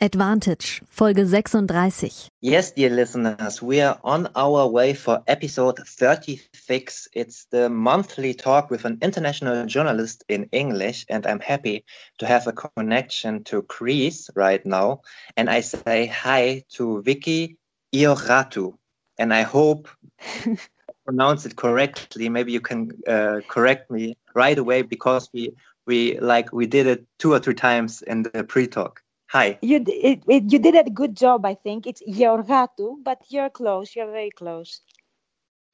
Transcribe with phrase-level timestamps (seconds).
[0.00, 2.30] Advantage, Folge 36.
[2.40, 7.08] Yes, dear listeners, we are on our way for episode 36.
[7.14, 11.84] It's the monthly talk with an international journalist in English, and I'm happy
[12.18, 15.00] to have a connection to Greece right now.
[15.36, 17.56] And I say hi to Vicky
[17.92, 18.74] Ioratu,
[19.18, 19.88] and I hope
[20.46, 20.58] I
[21.04, 22.28] pronounce it correctly.
[22.28, 25.56] Maybe you can uh, correct me right away because we
[25.88, 29.02] we like we did it two or three times in the pre-talk.
[29.28, 29.58] Hi.
[29.60, 31.86] You it, it, you did a good job, I think.
[31.86, 33.94] It's Georgatou, but you're close.
[33.94, 34.80] You're very close.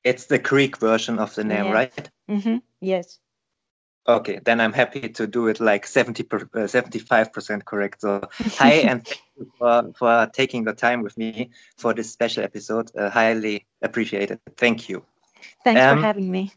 [0.02, 1.72] It's the Greek version of the name, Yeah.
[1.72, 2.10] right?
[2.28, 2.56] Mm-hmm.
[2.80, 3.20] Yes.
[4.06, 8.02] Okay, then I'm happy to do it like 70 per, uh, 75% correct.
[8.02, 8.20] So,
[8.58, 12.90] hi, and thank you for, for taking the time with me for this special episode.
[12.94, 14.40] Uh, highly appreciated.
[14.58, 15.04] Thank you.
[15.62, 16.52] Thanks Um, for having me.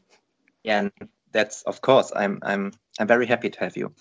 [0.64, 0.90] Yeah,
[1.32, 2.12] that's of course.
[2.14, 3.94] I'm I'm I'm very happy to have you.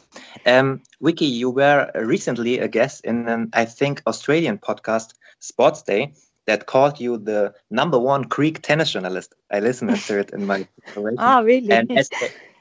[0.47, 6.15] Um, Vicky, you were recently a guest in an I think Australian podcast, Sports Day,
[6.47, 9.35] that called you the number one Greek tennis journalist.
[9.51, 10.67] I listened to it in my.
[11.19, 11.71] Oh, really?
[11.71, 12.09] and as,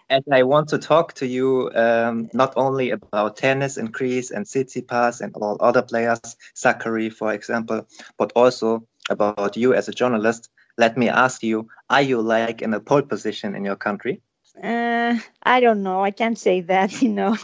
[0.10, 4.46] as I want to talk to you um, not only about tennis in Greece and
[4.46, 6.20] Tsitsipas and all other players,
[6.56, 12.02] Sakkari, for example, but also about you as a journalist, let me ask you: Are
[12.02, 14.22] you like in a pole position in your country?
[14.62, 16.04] Uh, I don't know.
[16.04, 17.36] I can't say that, you know.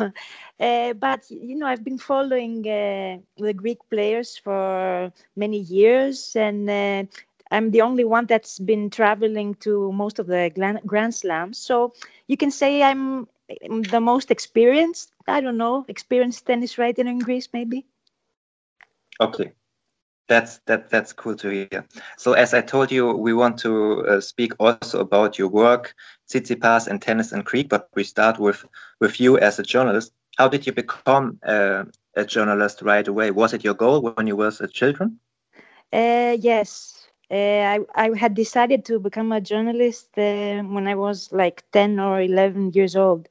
[0.59, 6.69] Uh, but you know, I've been following uh, the Greek players for many years, and
[7.51, 10.51] I'm the only one that's been traveling to most of the
[10.85, 11.57] Grand, Slams.
[11.57, 11.93] So
[12.27, 13.27] you can say I'm
[13.91, 15.11] the most experienced.
[15.27, 17.85] I don't know, experienced tennis writer in Greece, maybe.
[19.19, 19.53] Okay.
[20.27, 21.85] That's that that's cool to hear.
[22.17, 25.93] So as I told you, we want to uh, speak also about your work,
[26.29, 28.65] Tsitsipas and tennis and Greek, but we start with
[28.99, 30.13] with you as a journalist.
[30.37, 31.83] How did you become uh,
[32.15, 33.31] a journalist right away?
[33.31, 35.09] Was it your goal when you were a children?
[35.91, 37.33] Uh, yes, uh,
[37.75, 42.21] I I had decided to become a journalist uh, when I was like ten or
[42.21, 43.27] eleven years old.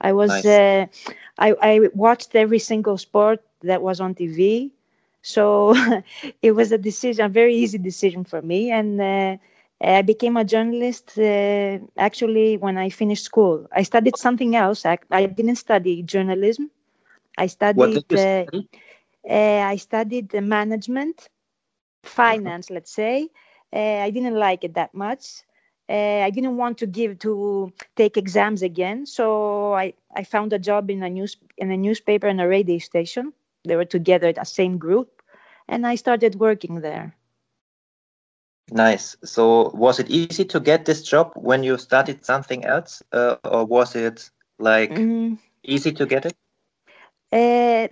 [0.00, 0.44] I was Nice.
[0.44, 0.86] uh,
[1.38, 4.70] I I watched every single sport that was on TV,
[5.22, 5.74] so
[6.42, 9.00] it was a decision, a very easy decision for me, and.
[9.00, 9.36] Uh,
[9.84, 13.66] I became a journalist uh, actually when I finished school.
[13.72, 14.86] I studied something else.
[14.86, 16.70] I, I didn't study journalism.
[17.36, 18.68] I studied uh, study?
[19.28, 21.28] uh, I studied management,
[22.04, 23.28] finance, let's say.
[23.72, 25.42] Uh, I didn't like it that much.
[25.88, 30.58] Uh, I didn't want to give to take exams again, so I, I found a
[30.58, 33.32] job in a news in a newspaper and a radio station.
[33.64, 35.22] They were together, the same group,
[35.68, 37.16] and I started working there.
[38.72, 39.16] Nice.
[39.24, 43.64] So was it easy to get this job when you started something else, uh, or
[43.64, 46.34] was it like Mm, easy to get it?
[47.32, 47.88] uh,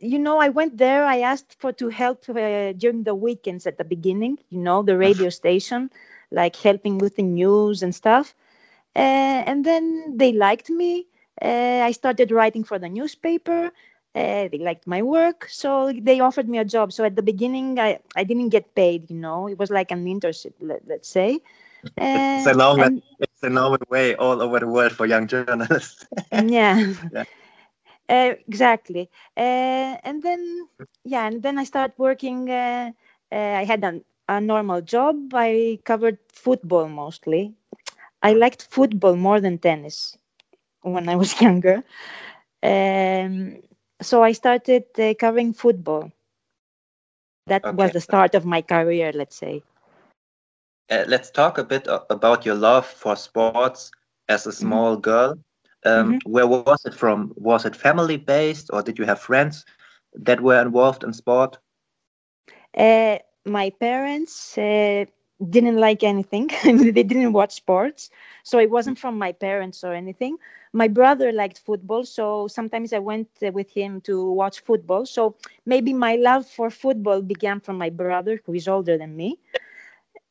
[0.00, 1.04] you know, I went there.
[1.04, 4.38] I asked for to help uh, during the weekends at the beginning.
[4.48, 5.90] You know, the radio station,
[6.30, 8.34] like helping with the news and stuff.
[8.94, 11.06] Uh, and then they liked me.
[11.40, 13.70] Uh, I started writing for the newspaper.
[14.16, 16.92] Uh, they liked my work, so they offered me a job.
[16.92, 19.10] So at the beginning, I, I didn't get paid.
[19.10, 21.40] You know, it was like an internship, let, let's say.
[22.14, 26.06] It's a normal, and- it's a normal way all over the world for young journalists.
[26.32, 26.94] yeah.
[27.10, 27.24] Yeah.
[28.08, 29.10] Uh, exactly.
[29.36, 30.68] Uh, and then,
[31.04, 32.50] yeah, and then I started working.
[32.50, 32.92] Uh,
[33.32, 35.32] uh, I had a, a normal job.
[35.34, 37.54] I covered football mostly.
[38.22, 40.16] I liked football more than tennis
[40.82, 41.84] when I was younger.
[42.62, 43.62] Um,
[44.00, 46.12] so I started uh, covering football.
[47.46, 49.62] That was the start of my career, let's say.
[50.90, 53.90] Uh, let's talk a bit about your love for sports
[54.28, 55.38] as a small girl.
[55.84, 57.32] Um, Where was it from?
[57.36, 59.64] Was it family based, or did you have friends
[60.14, 61.58] that were involved in sport?
[62.76, 65.04] Uh, my parents uh,
[65.40, 66.50] didn't like anything.
[66.64, 68.10] They didn't watch sports,
[68.42, 70.38] so it wasn't from my parents or anything.
[70.72, 75.06] My brother liked football, so sometimes I went with him to watch football.
[75.06, 79.38] So maybe my love for football began from my brother, who is older than me.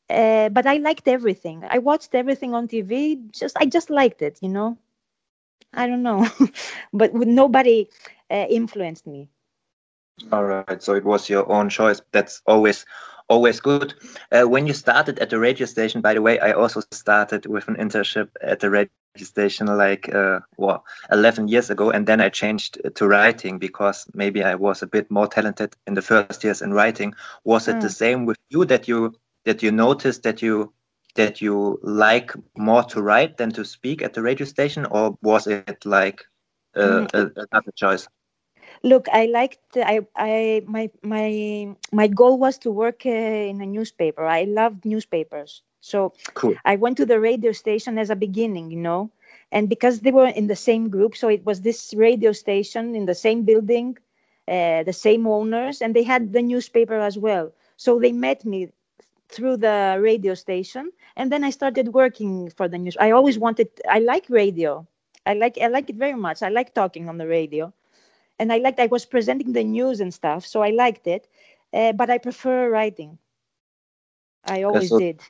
[0.08, 1.64] Uh, but I liked everything.
[1.68, 3.20] I watched everything on TV.
[3.32, 4.78] Just I just liked it, you know.
[5.72, 6.26] I don't know,
[6.92, 7.88] but nobody
[8.30, 9.28] uh, influenced me.
[10.32, 10.82] All right.
[10.82, 12.00] So it was your own choice.
[12.12, 12.86] That's always
[13.28, 13.94] always good.
[14.32, 17.68] Uh, when you started at the radio station, by the way, I also started with
[17.68, 22.28] an internship at the radio station like uh, well 11 years ago and then i
[22.28, 26.60] changed to writing because maybe i was a bit more talented in the first years
[26.60, 27.14] in writing
[27.44, 27.80] was it mm.
[27.80, 29.14] the same with you that you
[29.46, 30.72] that you noticed that you
[31.14, 35.46] that you like more to write than to speak at the radio station or was
[35.46, 36.22] it like
[36.74, 37.32] uh, mm.
[37.50, 38.06] another choice
[38.86, 43.10] look i liked i i my my my goal was to work uh,
[43.52, 44.24] in a newspaper.
[44.26, 45.62] I loved newspapers.
[45.80, 46.54] So cool.
[46.64, 49.10] i went to the radio station as a beginning you know?
[49.52, 53.06] And because they were in the same group so it was this radio station in
[53.06, 53.96] the same building
[54.48, 57.52] uh, the same owners and they had the newspaper as well.
[57.76, 58.70] So they met me
[59.28, 62.96] through the radio station and then i started working for the news.
[63.00, 64.86] I always wanted i like radio.
[65.26, 66.42] I like i like it very much.
[66.42, 67.72] I like talking on the radio
[68.38, 71.28] and I liked I was presenting the news and stuff, so I liked it.
[71.72, 73.18] Uh, but I prefer writing.
[74.44, 75.20] I always so did.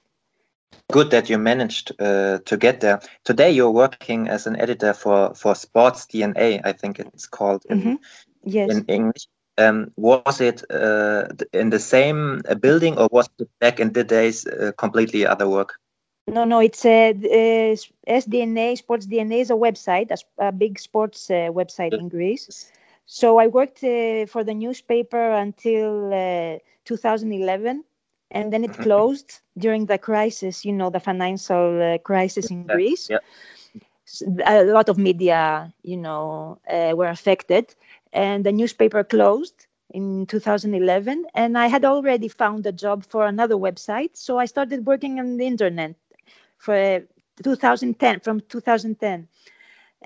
[0.93, 3.00] Good that you managed uh, to get there.
[3.25, 7.79] Today you're working as an editor for for Sports DNA, I think it's called in,
[7.79, 7.99] mm -hmm.
[8.43, 8.70] yes.
[8.70, 9.26] in English.
[9.58, 14.05] Um, was it uh, in the same uh, building or was it back in the
[14.05, 15.81] days uh, completely other work?
[16.26, 17.76] No, no, it's a uh,
[18.06, 22.70] SDNA Sports DNA is a website, a, a big sports website in Greece
[23.06, 27.85] so I worked uh, for the newspaper until uh, 2011,
[28.32, 28.82] and then it mm-hmm.
[28.82, 30.64] closed during the crisis.
[30.64, 33.08] You know, the financial uh, crisis in Greece.
[33.08, 33.19] Yeah.
[34.47, 37.75] A lot of media, you know, uh, were affected,
[38.12, 41.26] and the newspaper closed in 2011.
[41.35, 45.37] And I had already found a job for another website, so I started working on
[45.37, 45.94] the internet
[46.58, 47.00] for uh,
[47.43, 49.29] 2010 from 2010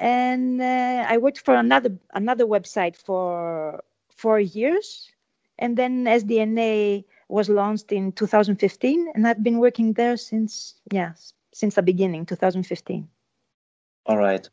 [0.00, 3.84] and uh, I worked for another another website for
[4.16, 5.12] four years,
[5.58, 11.12] and then SDNA was launched in 2015, and I've been working there since yeah
[11.52, 13.06] since the beginning, 2015.
[14.06, 14.48] All right,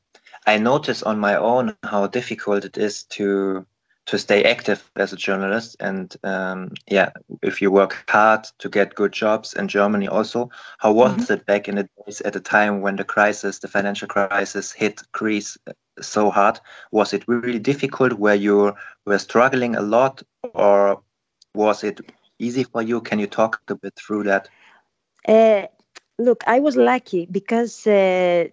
[0.46, 3.66] I notice on my own how difficult it is to
[4.08, 5.76] to stay active as a journalist.
[5.80, 7.12] And um, yeah
[7.42, 10.50] if you work hard to get good jobs in germany also
[10.80, 11.34] how was mm -hmm.
[11.34, 15.02] it back in the days at the time when the crisis the financial crisis hit
[15.12, 16.60] greece uh, so hard?
[16.92, 18.76] Was it really difficult where you
[19.06, 21.02] were struggling a lot or
[21.54, 22.00] was it
[22.40, 23.02] easy for you?
[23.02, 24.50] Can you talk a bit through that?
[25.28, 25.66] Uh,
[26.20, 28.48] look i was lucky because uh,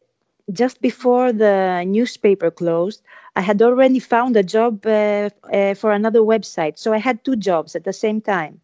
[0.53, 3.03] just before the newspaper closed,
[3.37, 6.79] I had already found a job uh, uh, for another website.
[6.79, 8.61] So I had two jobs at the same time.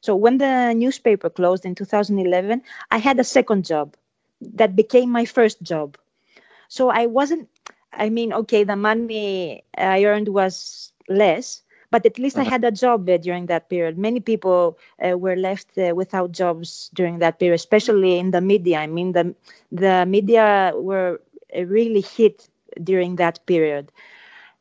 [0.00, 3.96] So when the newspaper closed in 2011, I had a second job
[4.40, 5.96] that became my first job.
[6.68, 7.48] So I wasn't,
[7.92, 12.46] I mean, okay, the money I earned was less, but at least uh-huh.
[12.46, 13.98] I had a job uh, during that period.
[13.98, 18.78] Many people uh, were left uh, without jobs during that period, especially in the media.
[18.78, 19.34] I mean, the
[19.70, 21.20] the media were
[21.56, 22.48] uh, really hit
[22.82, 23.92] during that period.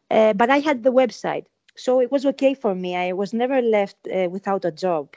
[0.09, 1.45] Uh, but I had the website,
[1.75, 2.95] so it was okay for me.
[2.95, 5.15] I was never left uh, without a job.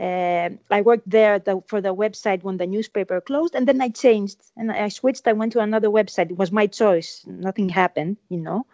[0.00, 4.38] I worked there the, for the website when the newspaper closed, and then I changed
[4.56, 5.26] and I switched.
[5.28, 6.30] I went to another website.
[6.30, 7.24] It was my choice.
[7.26, 8.66] Nothing happened, you know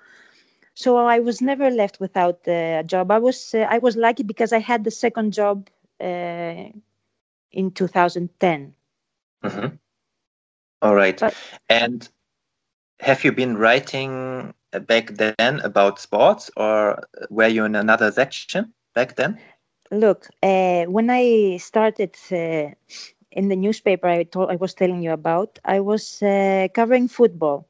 [0.80, 3.10] so I was never left without a job.
[3.10, 5.68] I was uh, I was lucky because I had the second job
[6.00, 6.64] uh,
[7.52, 8.75] in 2010.
[9.44, 9.76] Mm-hmm.
[10.82, 11.20] All right.
[11.20, 11.34] But,
[11.68, 12.08] and
[13.00, 14.54] have you been writing
[14.87, 19.38] back then about sports, or were you in another section back then?
[19.90, 22.70] Look, uh, when I started uh,
[23.32, 27.69] in the newspaper I, told, I was telling you about, I was uh, covering football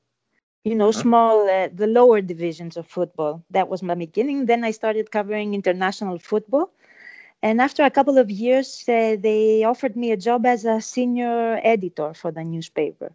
[0.65, 3.43] you know, small, uh, the lower divisions of football.
[3.51, 4.47] That was my beginning.
[4.47, 6.71] Then I started covering international football.
[7.43, 11.61] And after a couple of years, uh, they offered me a job as a senior
[11.63, 13.13] editor for the newspaper.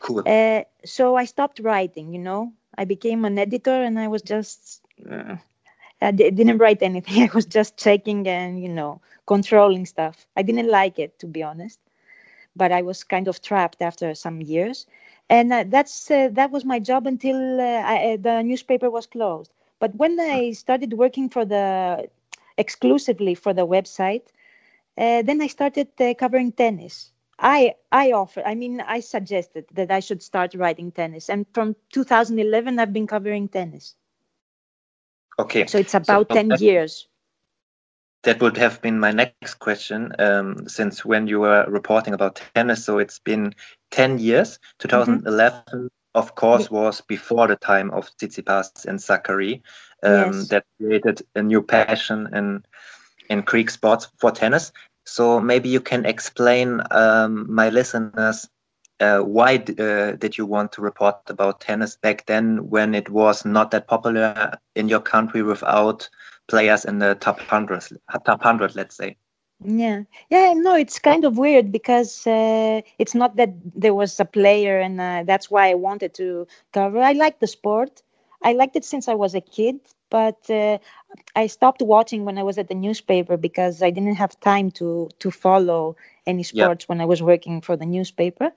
[0.00, 0.26] Cool.
[0.26, 2.52] Uh, so I stopped writing, you know.
[2.76, 5.36] I became an editor and I was just, uh,
[6.00, 7.22] I d- didn't write anything.
[7.28, 10.26] I was just checking and, you know, controlling stuff.
[10.36, 11.80] I didn't like it, to be honest.
[12.56, 14.86] But I was kind of trapped after some years
[15.28, 19.06] and uh, that's uh, that was my job until uh, I, uh, the newspaper was
[19.06, 19.50] closed.
[19.78, 22.08] But when i started working for the
[22.58, 24.28] exclusively for the website
[24.98, 27.12] uh, then i started uh, covering tennis.
[27.38, 31.28] I i offered i mean i suggested that i should start writing tennis.
[31.28, 33.94] And from 2011 i've been covering tennis.
[35.38, 35.66] Okay.
[35.66, 37.08] So it's about so, 10 years.
[38.26, 42.84] that would have been my next question um, since when you were reporting about tennis
[42.84, 43.54] so it's been
[43.90, 45.88] 10 years 2011 mm -hmm.
[46.14, 49.62] of course, was before the time of Tsitsipas and Sakkari.
[50.02, 50.48] Um, yes.
[50.48, 52.64] That created a new passion in
[53.28, 54.72] in Greek sports for tennis.
[55.04, 58.48] So maybe you can explain um, my listeners
[59.00, 63.44] uh, why uh, did you want to report about tennis back then when it was
[63.44, 66.08] not that popular in your country without
[66.48, 67.84] players in the top hundred,
[68.24, 69.16] top hundred, let's say?
[69.64, 74.24] Yeah, yeah, no, it's kind of weird because uh, it's not that there was a
[74.24, 76.98] player, and uh, that's why I wanted to cover.
[77.00, 78.02] I like the sport.
[78.42, 80.78] I liked it since I was a kid, but uh,
[81.34, 85.08] I stopped watching when I was at the newspaper because I didn't have time to
[85.18, 85.96] to follow
[86.26, 88.52] any sports when I was working for the newspaper.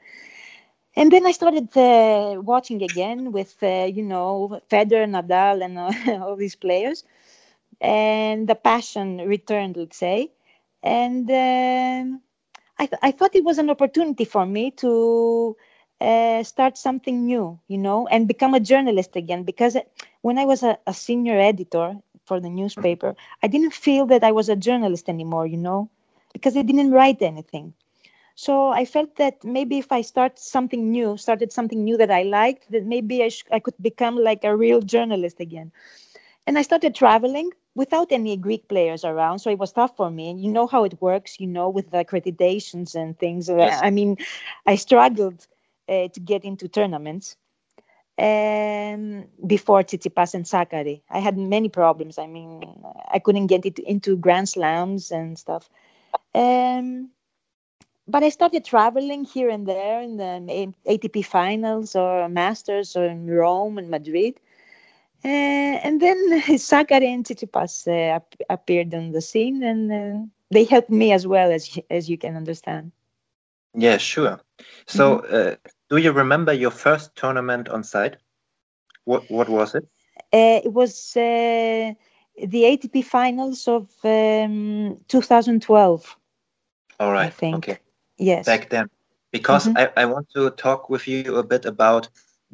[0.95, 5.77] And then I started uh, watching again with uh, you know Federer, Nadal, and
[6.23, 7.03] all these players,
[7.81, 9.77] and the passion returned.
[9.77, 10.31] Let's say,
[10.83, 11.29] and
[12.77, 15.55] I, th- I thought it was an opportunity for me to
[16.01, 19.43] uh, start something new, you know, and become a journalist again.
[19.43, 19.77] Because
[20.21, 24.31] when I was a, a, senior editor for the newspaper, I didn't feel that I
[24.31, 25.89] was a journalist anymore, you know,
[26.33, 27.73] because I didn't write anything.
[28.35, 32.23] So I felt that maybe if I start something new, started something new that I
[32.23, 35.71] liked, that maybe I, sh- I could become like a real journalist again.
[36.47, 39.39] And I started traveling without any Greek players around.
[39.39, 40.29] So it was tough for me.
[40.29, 43.49] And you know how it works, you know, with the accreditations and things.
[43.49, 43.79] Yes.
[43.81, 44.17] I mean,
[44.65, 45.47] I struggled
[45.87, 47.35] uh, to get into tournaments
[48.17, 51.01] um, before Tsitsipas and Sakkari.
[51.09, 52.17] I had many problems.
[52.17, 52.63] I mean,
[53.11, 55.69] I couldn't get it into Grand Slams and stuff.
[56.35, 57.09] Um,
[58.07, 63.27] but I started traveling here and there in the ATP finals or Masters or in
[63.27, 64.39] Rome and Madrid.
[65.23, 65.27] Uh,
[65.83, 66.17] and then
[66.57, 71.27] Sakkari and Tsitsipas uh, ap- appeared on the scene, and uh, they helped me as
[71.27, 72.91] well as as you can understand.
[73.75, 74.39] Yeah, sure.
[74.87, 75.55] So, mm-hmm.
[75.89, 78.17] do you remember your first tournament on site?
[79.05, 79.87] What what was it?
[80.31, 81.13] it was
[82.47, 86.17] the ATP finals of um, 2012.
[86.99, 87.27] All right.
[87.27, 87.55] I think.
[87.55, 87.79] Okay.
[88.17, 88.45] Yes.
[88.45, 88.89] Back then,
[89.31, 89.77] because mm-hmm.
[89.77, 92.09] I, I want to talk with you a bit about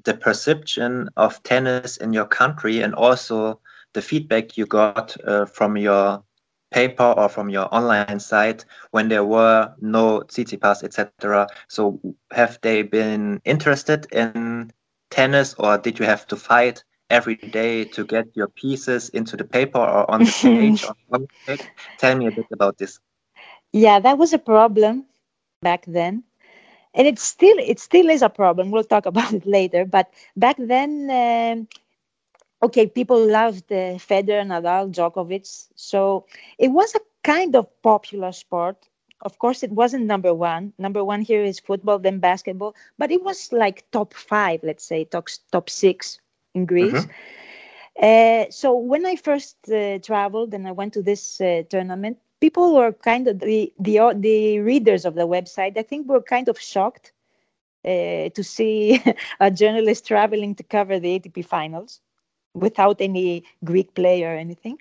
[0.06, 3.60] the perception of tennis in your country and also
[3.94, 6.24] the feedback you got uh, from your
[6.72, 11.48] paper or from your online site when there were no Tsitsipas, etc.
[11.68, 12.00] So
[12.32, 14.72] have they been interested in
[15.10, 19.44] tennis or did you have to fight every day to get your pieces into the
[19.44, 20.86] paper or on the page?
[21.12, 21.62] on page?
[21.98, 23.00] Tell me a bit about this.
[23.72, 25.06] Yeah, that was a problem
[25.62, 26.24] back then
[26.96, 28.72] and it still it still is a problem.
[28.72, 29.86] We'll talk about it later.
[29.86, 31.68] But back then, um,
[32.64, 36.26] okay, people loved uh, Federer, Nadal, Djokovic, so
[36.58, 38.90] it was a kind of popular sport.
[39.22, 40.74] Of course, it wasn't number one.
[40.78, 45.06] Number one here is football, then basketball, but it was like top five, let's say,
[45.06, 46.20] top top six
[46.54, 46.94] in Greece.
[46.94, 47.12] Mm-hmm.
[48.02, 52.76] Uh, so when I first uh, traveled and I went to this uh, tournament, people
[52.76, 55.78] were kind of the the the readers of the website.
[55.78, 57.14] I think were kind of shocked
[57.86, 59.02] uh, to see
[59.40, 62.02] a journalist traveling to cover the ATP finals
[62.54, 64.78] without any Greek player or anything.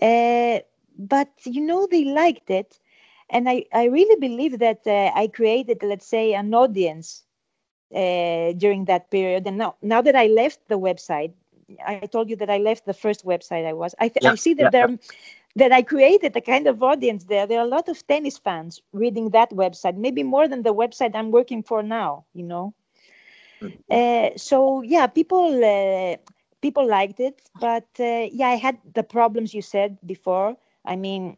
[0.00, 0.60] Uh,
[0.98, 2.78] but you know they liked it,
[3.30, 7.24] and I I really believe that uh, I created let's say an audience
[7.94, 9.46] uh, during that period.
[9.46, 11.32] And now now that I left the website.
[11.86, 13.94] I told you that I left the first website I was.
[13.98, 14.96] I, th- yeah, I see that yeah, there yeah
[15.56, 17.46] that I created a kind of audience there.
[17.46, 21.14] There are a lot of tennis fans reading that website, maybe more than the website
[21.14, 22.26] I'm working for now.
[22.34, 22.74] You know,
[23.62, 23.76] mm-hmm.
[23.90, 26.16] uh, so yeah, people uh,
[26.60, 30.56] people liked it, but uh, yeah, I had the problems you said before.
[30.84, 31.36] I mean,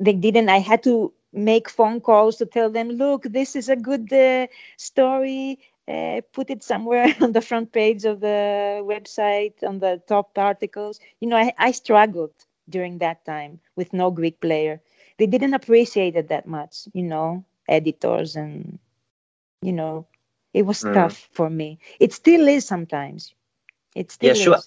[0.00, 0.48] they didn't.
[0.48, 4.46] I had to make phone calls to tell them, look, this is a good uh,
[4.76, 5.58] story.
[5.88, 11.00] Uh, put it somewhere on the front page of the website on the top articles
[11.20, 14.80] you know I, I struggled during that time with no Greek player.
[15.18, 18.78] They didn't appreciate it that much, you know, editors and,
[19.62, 20.06] you know,
[20.54, 20.94] it was mm.
[20.94, 21.78] tough for me.
[22.00, 23.34] It still is sometimes.
[23.94, 24.58] It still yeah, sure.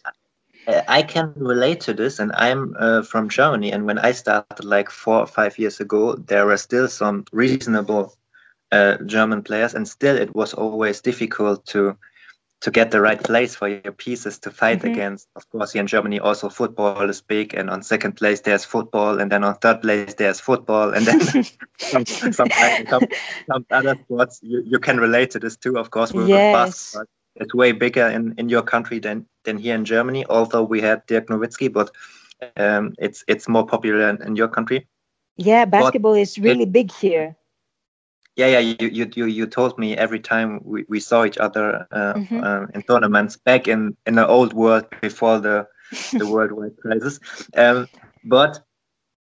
[0.87, 3.71] I can relate to this, and I'm uh, from Germany.
[3.71, 8.13] And when I started like four or five years ago, there were still some reasonable
[8.71, 11.97] uh, German players, and still it was always difficult to
[12.61, 14.91] to get the right place for your pieces to fight mm-hmm.
[14.91, 15.27] against.
[15.35, 19.19] Of course, here in Germany, also football is big, and on second place there's football,
[19.19, 21.19] and then on third place there's football, and then
[21.79, 22.49] some, some, some,
[23.47, 24.39] some, other sports.
[24.43, 26.53] You, you can relate to this too, of course, with yes.
[26.53, 27.05] basketball.
[27.35, 30.25] It's way bigger in, in your country than than here in Germany.
[30.29, 31.89] Although we had Dirk Nowitzki, but
[32.57, 34.87] um, it's it's more popular in, in your country.
[35.37, 37.35] Yeah, basketball but is really it, big here.
[38.35, 38.59] Yeah, yeah.
[38.59, 42.41] You you you, you told me every time we, we saw each other uh, Mhm.
[42.41, 45.67] uh, in tournaments back in in the old world before the
[46.17, 47.19] the worldwide crisis.
[47.55, 47.87] Um,
[48.23, 48.59] but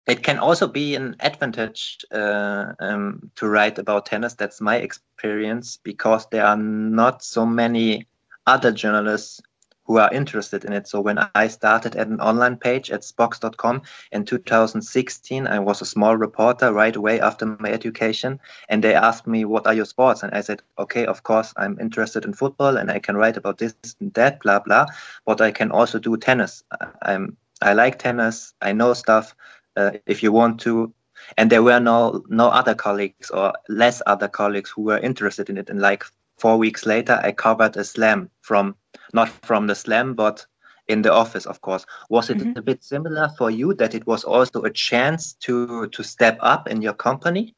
[0.08, 4.34] it can also be an advantage uh, um, to write about tennis.
[4.34, 8.08] That's my experience because there are not so many
[8.48, 9.42] other journalists
[9.86, 10.88] who are interested in it.
[10.88, 15.86] So when I started at an online page at Spox.com in 2016, I was a
[15.86, 20.24] small reporter right away after my education, and they asked me, "What are your sports?"
[20.24, 23.58] And I said, "Okay, of course, I'm interested in football, and I can write about
[23.58, 24.86] this and that, blah blah.
[25.26, 26.64] But I can also do tennis.
[27.02, 28.54] I'm I like tennis.
[28.62, 29.36] I know stuff.
[29.76, 30.94] Uh, if you want to."
[31.38, 35.58] And there were no no other colleagues or less other colleagues who were interested in
[35.58, 35.70] it.
[35.70, 36.04] And like
[36.38, 38.76] four weeks later, I covered a slam from
[39.14, 40.46] not from the slam, but
[40.88, 41.86] in the office, of course.
[42.10, 42.56] Was it Mhm.
[42.56, 46.68] a bit similar for you that it was also a chance to to step up
[46.68, 47.56] in your company?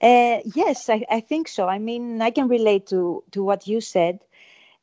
[0.00, 1.66] Uh, yes, I, I think so.
[1.68, 4.20] I mean, I can relate to to what you said,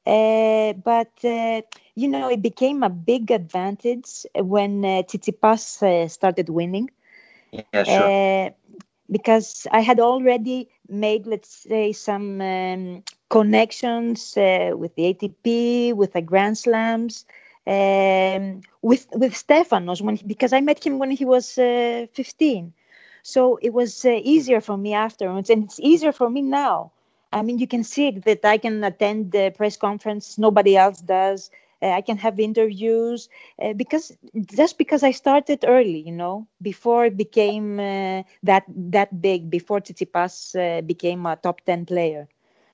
[0.05, 1.61] uh, but uh,
[1.95, 6.89] you know, it became a big advantage when uh, Tsitsipas uh, started winning.
[7.51, 8.13] Yeah, sure.
[8.15, 8.49] Uh,
[9.09, 16.13] because I had already made, let's say, some um, connections uh, with the ATP, with
[16.13, 17.25] the Grand Slams,
[17.67, 22.73] um, with with Stefanos when he, because I met him when he was uh, 15.
[23.23, 26.91] So it was uh, easier for me afterwards, and it's easier for me now.
[27.31, 31.51] I mean, you can see that I can attend the press conference nobody else does.
[31.81, 33.29] Uh, I can have interviews
[33.61, 39.21] uh, because just because I started early, you know, before it became uh, that that
[39.21, 42.27] big, before Tsitsipas uh, became a top ten player.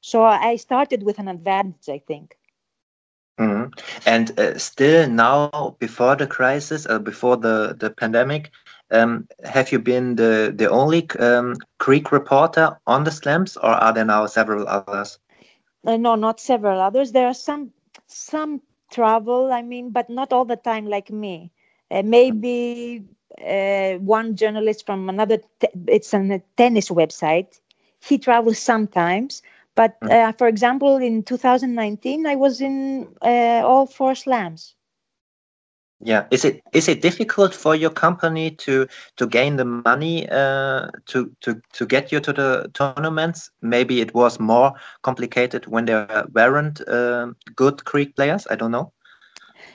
[0.03, 2.37] So I started with an advantage, I think.
[3.39, 3.73] Mhm.
[4.05, 8.51] And uh, still now, before the crisis, uh, before the the pandemic,
[8.91, 13.93] um, have you been the the only um, Greek reporter on the slams, or are
[13.93, 15.19] there now several others?
[15.85, 17.11] Uh, no, not several others.
[17.11, 17.71] There are some
[18.07, 19.51] some travel.
[19.51, 21.51] I mean, but not all the time like me.
[21.91, 23.05] Uh, maybe
[23.45, 25.39] uh, one journalist from another.
[25.87, 27.59] It's on a tennis website.
[28.01, 29.41] He travels sometimes.
[29.75, 30.09] But Mm.
[30.09, 34.75] uh, for example, in 2019, I was in uh, all four slams.
[36.01, 36.25] Yeah.
[36.31, 41.31] Is it is it difficult for your company to to gain the money uh, to
[41.41, 43.41] to to get you to the tournaments?
[43.61, 48.47] Maybe it was more complicated when there weren't um good Greek players.
[48.49, 48.91] I don't know.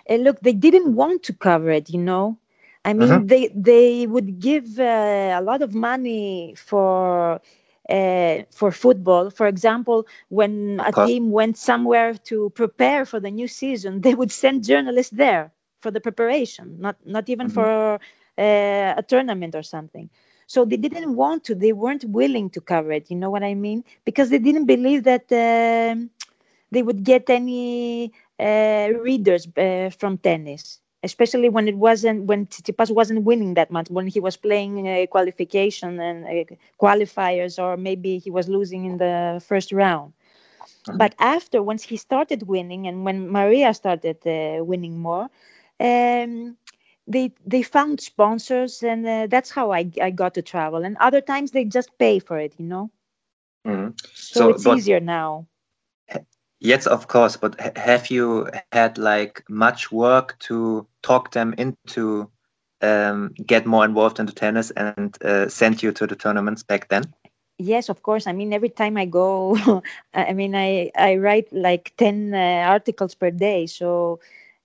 [0.09, 1.91] Uh, look, they didn't want to cover it.
[1.91, 2.39] You know,
[2.85, 7.41] I mean, they they would give uh, a lot of money for
[7.89, 9.31] uh, for football.
[9.31, 14.31] For example, when a team went somewhere to prepare for the new season, they would
[14.33, 17.49] send journalists there for the preparation, not not even Mhm.
[17.49, 17.95] for
[18.39, 20.09] uh, a tournament or something.
[20.47, 21.55] So they didn't want to.
[21.55, 23.11] They weren't willing to cover it.
[23.11, 23.85] You know what I mean?
[24.05, 26.11] Because they didn't believe that um,
[26.71, 32.91] they would get any uh, readers uh, from tennis, especially when it wasn't when Tsitsipas
[32.91, 38.19] wasn't winning that much, when he was playing uh, qualification and uh, qualifiers, or maybe
[38.19, 40.13] he was losing in the first round.
[40.87, 40.95] Mhm.
[40.95, 45.29] But after, once he started winning, and when Maria started uh, winning more,
[45.81, 46.57] um,
[47.07, 50.85] they they found sponsors, and uh, that's how I I got to travel.
[50.85, 52.91] And other times they just pay for it, you know.
[53.65, 53.95] Mhm.
[54.31, 55.47] So, So, it's but easier now.
[56.61, 57.37] Yes, of course.
[57.37, 62.31] But ha- have you had like much work to talk them into
[62.81, 67.05] um, get more involved into tennis and uh, send you to the tournaments back then?
[67.59, 68.27] Yes, of course.
[68.27, 69.57] I mean, every time I go,
[70.15, 73.67] I mean, I I write like ten uh, articles per day.
[73.67, 74.21] So,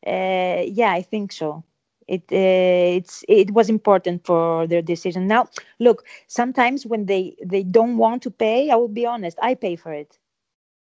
[0.05, 1.63] uh, yeah, I think so.
[2.07, 5.27] It uh, it's it was important for their decision.
[5.27, 5.47] Now,
[5.79, 9.75] look, sometimes when they they don't want to pay, I will be honest, I pay
[9.75, 10.19] for it.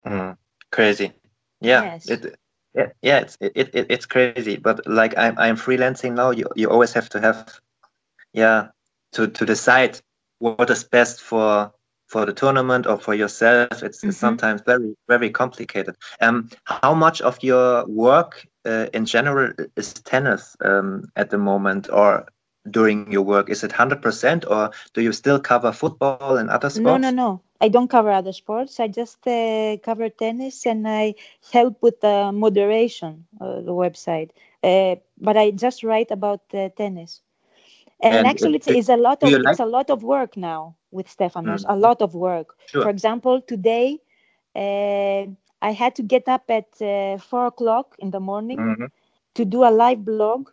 [0.04, 0.36] Mm,
[0.70, 1.12] crazy.
[1.60, 2.08] Yeah, Yes.
[2.08, 2.36] it
[2.74, 4.56] yeah, yeah it's it, it it's crazy.
[4.56, 6.30] But like I'm I'm freelancing now.
[6.30, 7.60] You you always have to have
[8.32, 8.68] yeah
[9.12, 10.00] to to decide
[10.38, 11.72] what is best for
[12.08, 13.82] for the tournament or for yourself.
[13.82, 14.12] It's, Mhm.
[14.12, 15.96] sometimes very very complicated.
[16.20, 21.88] Um, how much of your work uh, in general is tennis um, at the moment
[21.92, 22.26] or
[22.68, 23.48] during your work?
[23.48, 26.76] Is it hundred percent or do you still cover football and other sports?
[26.76, 27.40] No, no, no.
[27.60, 28.78] I don't cover other sports.
[28.80, 31.14] I just uh, cover tennis and I
[31.52, 34.30] help with the moderation of the website.
[34.62, 37.22] Uh, but I just write about uh, tennis.
[38.00, 40.36] And, And actually, it- it's, it's a lot of you it's a lot of work
[40.36, 41.64] now with Stefanos.
[41.64, 41.74] Mm.
[41.74, 42.56] A lot of work.
[42.66, 42.82] Sure.
[42.82, 44.00] For example, today
[44.54, 45.26] uh,
[45.62, 48.88] I had to get up at uh, four o'clock in the morning Mhm.
[49.34, 50.52] to do a live blog, uh,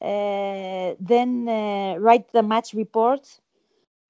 [0.00, 3.40] then uh, write the match report,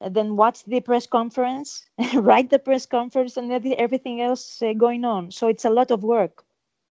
[0.00, 5.04] and then watch the press conference, write the press conference, and everything else uh, going
[5.04, 5.30] on.
[5.30, 6.44] So it's a lot of work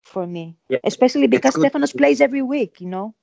[0.01, 1.57] for me, Yeah, especially because.
[1.57, 2.81] Stefanos plays every week.
[2.81, 3.15] You know.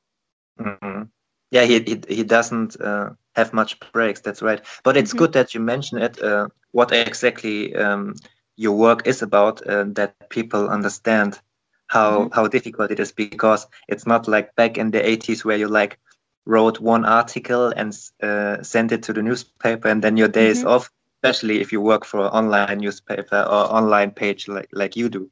[0.58, 1.03] hmm
[1.51, 4.21] Yeah, he he, he doesn't uh, have much breaks.
[4.21, 4.62] That's right.
[4.84, 5.17] But it's Mhm.
[5.17, 6.21] good that you mention it.
[6.21, 8.13] Uh, what exactly um,
[8.58, 11.39] your work is about, uh, that people understand
[11.88, 12.34] how Mhm.
[12.34, 15.97] how difficult it is, because it's not like back in the '80s where you like
[16.45, 20.63] wrote one article and uh, sent it to the newspaper, and then your day is
[20.63, 20.67] Mhm.
[20.67, 20.91] off.
[21.23, 25.30] Especially if you work for an online newspaper or online page like like you do.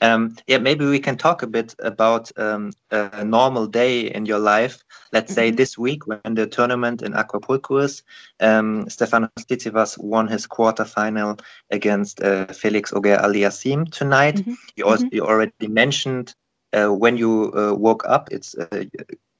[0.00, 4.38] Um, yeah, maybe we can talk a bit about um, a normal day in your
[4.38, 4.84] life.
[5.12, 5.56] Let's say Mhm.
[5.56, 8.02] this week when the tournament in Acapulco is,
[8.40, 14.42] um, Stefanos Tsitsipas won his quarterfinal against uh, Felix Auger-Aliassime tonight.
[14.42, 14.58] Mhm.
[14.76, 15.10] You, also, Mhm.
[15.10, 16.34] you already mentioned
[16.72, 18.84] uh, when you uh, woke up, it's uh,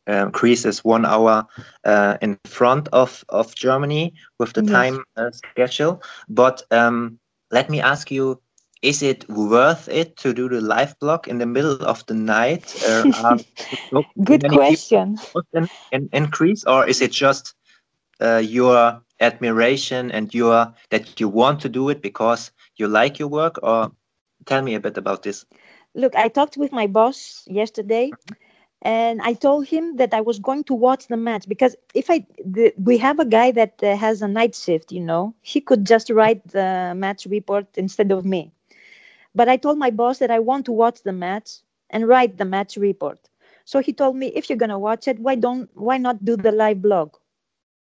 [0.06, 1.46] uh, Greece is one hour
[1.84, 4.62] uh, in front of, of Germany with the Yes.
[4.62, 6.02] time uh, schedule.
[6.28, 7.18] But um,
[7.50, 8.40] let me ask you
[8.82, 12.74] is it worth it to do the live blog in the middle of the night?
[12.86, 13.38] Uh,
[14.24, 15.18] Good question.
[15.52, 16.30] in, in, in
[16.66, 17.54] or is it just
[18.20, 23.28] uh, your admiration and your that you want to do it because you like your
[23.28, 23.58] work?
[23.62, 23.90] Or
[24.46, 25.44] tell me a bit about this.
[25.94, 28.12] Look, I talked with my boss yesterday,
[28.82, 32.24] and I told him that I was going to watch the match because if I
[32.44, 35.84] the, we have a guy that uh, has a night shift, you know, he could
[35.84, 38.52] just write the match report instead of me.
[39.38, 42.44] But I told my boss that I want to watch the match and write the
[42.44, 43.30] match report.
[43.64, 46.52] So he told me, if you're gonna watch it, why don't why not do the
[46.52, 47.16] live blog?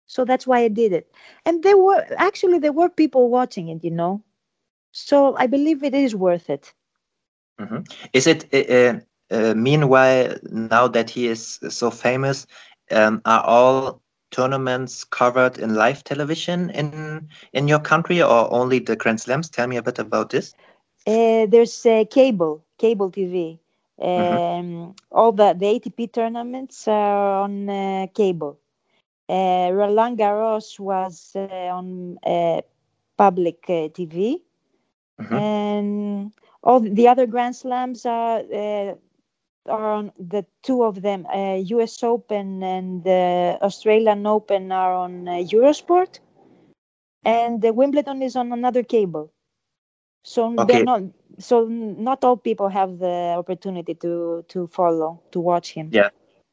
[0.07, 1.11] So that's why I did it.
[1.47, 4.25] And there were actually there were people watching it, you know.
[4.93, 6.75] So I believe it is worth it.
[7.61, 7.87] Mhm.
[8.13, 9.01] Is it uh,
[9.35, 12.47] uh, meanwhile now that he is so famous?
[12.91, 18.97] Um, are all tournaments covered in live television in in your country, or only the
[18.97, 19.49] Grand Slams?
[19.51, 20.55] Tell me a bit about this.
[21.09, 23.59] Uh, there's uh, cable, cable TV.
[24.17, 24.39] Mhm.
[24.59, 28.59] Um, All the, the ATP tournaments are on uh, cable.
[29.29, 31.47] Uh, Roland Garros was uh,
[31.81, 32.61] on uh,
[33.17, 34.43] public uh, TV,
[35.19, 35.45] Mhm.
[35.47, 38.95] and all the other Grand Slams are uh,
[39.69, 41.27] are on the two of them.
[41.35, 42.03] Uh, U.S.
[42.03, 46.21] Open and the Australian Open are on uh, Eurosport,
[47.25, 49.33] and the Wimbledon is on another cable.
[50.29, 50.67] So Okay.
[50.67, 51.03] they're not.
[51.39, 55.89] So not all people have the opportunity to to follow to watch him.
[55.93, 56.11] Yeah,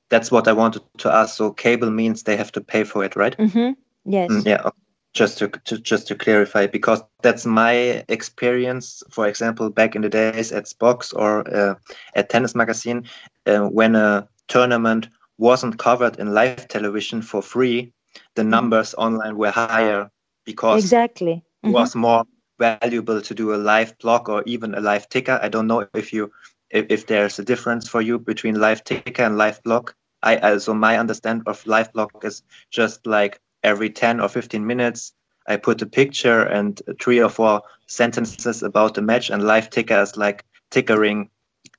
[0.10, 1.36] that's what I wanted to ask.
[1.36, 3.36] So cable means they have to pay for it, right?
[3.38, 3.72] mm-hmm.
[4.06, 4.32] Yes.
[4.32, 4.70] Mm, yeah.
[5.14, 9.04] Just to, to just to clarify, because that's my experience.
[9.12, 11.76] For example, back in the days at Spox or uh,
[12.16, 13.06] at Tennis Magazine,
[13.48, 17.94] uh, when a tournament wasn't covered in live television for free,
[18.36, 18.50] the Mhm.
[18.50, 20.10] numbers online were higher
[20.46, 21.44] because Exactly.
[21.64, 21.74] it Mhm.
[21.74, 22.26] was more
[22.60, 25.40] valuable to do a live blog or even a live ticker.
[25.42, 26.32] I don't know if you
[26.72, 29.92] if, if there's a difference for you between live ticker and live blog.
[30.24, 32.42] I also my understand of live blog is
[32.72, 35.14] just like every 10 or 15 minutes
[35.48, 40.02] I put a picture and three or four sentences about the match and live ticker
[40.02, 41.30] is like tickering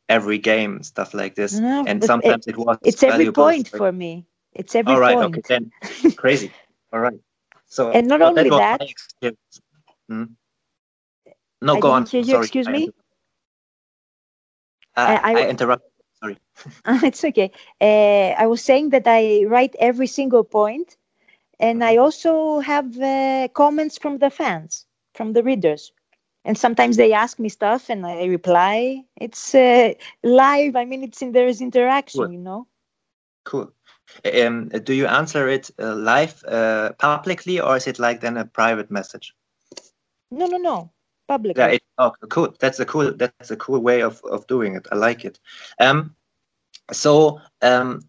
[0.08, 1.54] every game stuff like this.
[1.54, 4.24] No, and but it- sometimes it, was It's every point for- me.
[4.54, 5.36] It's every all right, point.
[5.36, 5.70] okay, then
[6.16, 6.50] crazy.
[6.92, 7.18] All right.
[7.66, 9.34] So And not only was that-
[10.08, 10.24] Hmm?
[11.62, 12.06] No, I go on.
[12.06, 12.24] hear you.
[12.26, 12.92] Sorry, Excuse I me?
[14.96, 15.90] Uh, I- I interrupted.
[16.20, 16.38] Sorry.
[17.04, 17.50] it's okay.
[17.80, 20.96] Uh, I was saying that I write every single point,
[21.58, 25.92] and I also have uh, comments from the fans, from the readers,
[26.44, 29.04] and sometimes they ask me stuff, and I reply.
[29.16, 30.76] It's uh, live.
[30.76, 32.32] I mean, it's in there is interaction, Cool.
[32.32, 32.66] you know.
[33.44, 33.72] Cool.
[34.42, 38.44] Um, do you answer it uh, live uh, publicly or is it like then a
[38.44, 39.34] private message?
[40.30, 40.90] No, no, no.
[41.28, 41.72] Publicly.
[41.74, 42.54] Yeah, it, oh, cool.
[42.60, 43.28] That's a cool.
[43.32, 44.86] That's a cool way of, of doing it.
[44.92, 45.38] I like it.
[45.80, 46.14] Um,
[46.92, 48.00] so um,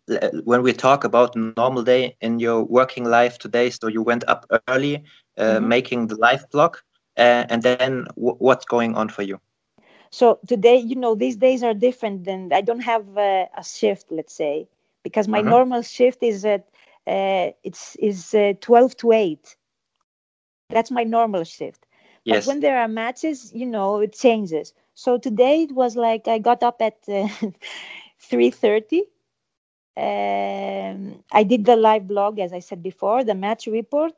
[0.45, 4.45] when we talk about normal day in your working life today, so you went up
[4.67, 5.03] early,
[5.38, 5.67] uh, Mhm.
[5.67, 6.77] making the live blog,
[7.17, 9.39] uh, and then what's going on for you?
[10.10, 14.12] So today, you know, these days are different than I don't have uh, a shift,
[14.12, 14.67] let's say,
[15.03, 15.41] because my Mhm.
[15.41, 16.67] normal shift is at
[17.08, 19.58] uh, it's is uh, twelve to eight.
[20.69, 21.87] That's my normal shift.
[22.28, 24.74] But when there are matches, you know, it changes.
[24.96, 27.28] So today it was like I got up at uh,
[28.20, 29.04] three thirty.
[29.98, 34.13] Um, I did the live blog, as I said before, the match report.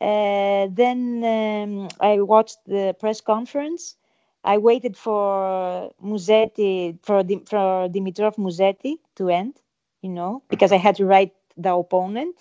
[0.00, 3.96] Uh, then um, I watched the press conference.
[4.44, 9.60] I waited for Musetti for for Dimitrov Musetti to end,
[10.02, 12.36] you know, because I had to write the opponent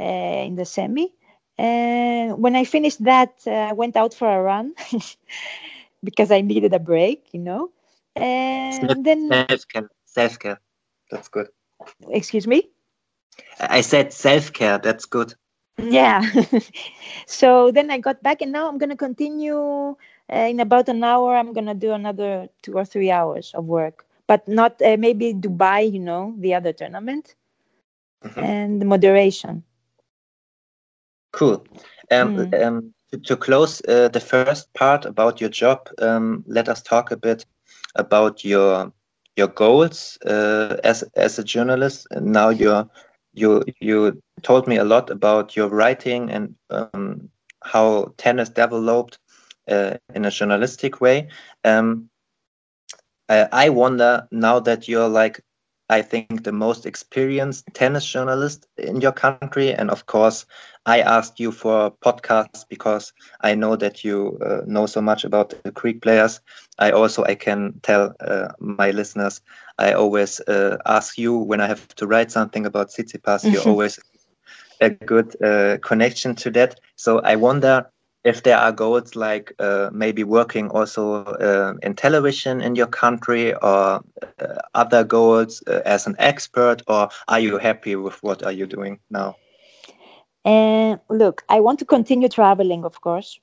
[0.00, 0.04] uh,
[0.48, 1.15] in the semi.
[1.58, 4.74] And when I finished that, uh, I went out for a run
[6.04, 7.70] because I needed a break, you know.
[8.14, 9.90] And then self care.
[10.04, 10.60] Self care.
[11.10, 11.48] That's good.
[12.08, 12.68] Excuse me.
[13.60, 14.78] I said self care.
[14.78, 15.34] That's good.
[15.78, 16.22] Yeah.
[17.26, 19.96] so then I got back, and now I'm gonna continue.
[20.28, 24.04] Uh, in about an hour, I'm gonna do another two or three hours of work,
[24.26, 25.92] but not uh, maybe Dubai.
[25.92, 27.34] You know, the other tournament
[28.24, 28.40] mm-hmm.
[28.40, 29.62] and moderation.
[31.36, 31.66] Cool.
[32.10, 32.66] Um, mm.
[32.66, 37.10] um, to, to, close uh, the first part about your job, um, let us talk
[37.10, 37.44] a bit
[37.94, 38.90] about your
[39.36, 42.06] your goals uh, as as a journalist.
[42.10, 42.88] And now you're
[43.34, 47.28] you you told me a lot about your writing and um,
[47.62, 49.18] how tennis developed
[49.68, 51.28] uh, in a journalistic way.
[51.64, 52.08] Um,
[53.28, 55.42] I, I wonder now that you're like
[55.88, 59.72] I think, the most experienced tennis journalist in your country.
[59.72, 60.44] And of course,
[60.86, 65.50] I asked you for podcasts because I know that you uh, know so much about
[65.50, 66.40] the Greek players.
[66.78, 69.40] I also I can tell uh, my listeners
[69.78, 73.52] I always uh, ask you when I have to write something about Tsitsipas.
[73.52, 73.98] You always
[74.80, 76.80] a good uh, connection to that.
[76.96, 77.90] So I wonder
[78.26, 83.54] if there are goals like uh, maybe working also uh, in television in your country
[83.54, 84.02] or
[84.40, 88.66] uh, other goals uh, as an expert or are you happy with what are you
[88.66, 89.36] doing now?
[90.44, 93.40] And look i want to continue traveling of course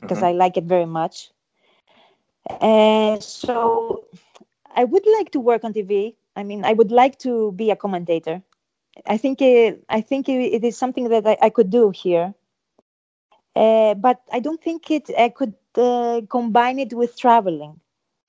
[0.00, 0.40] because mm -hmm.
[0.40, 1.16] i like it very much.
[2.60, 3.54] And so
[4.80, 5.92] i would like to work on tv
[6.40, 8.36] i mean i would like to be a commentator.
[9.14, 12.34] I think it, i think it, it is something that I, I could do here
[13.56, 15.10] uh, but I don't think it.
[15.18, 17.80] I could uh, combine it with traveling.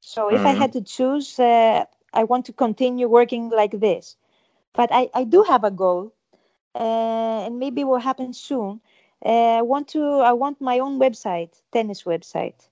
[0.01, 0.47] So if mm-hmm.
[0.47, 4.15] I had to choose, uh, I want to continue working like this.
[4.73, 6.13] But I, I do have a goal,
[6.75, 8.81] uh, and maybe it will happen soon.
[9.25, 10.03] Uh, I want to.
[10.03, 12.67] I want my own website, tennis website.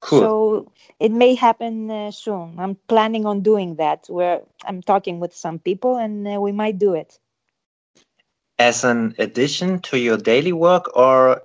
[0.00, 0.20] Cool.
[0.20, 2.54] So it may happen soon.
[2.58, 4.06] I'm planning on doing that.
[4.08, 7.18] Where I'm talking with some people, and we might do it
[8.58, 11.42] as an addition to your daily work or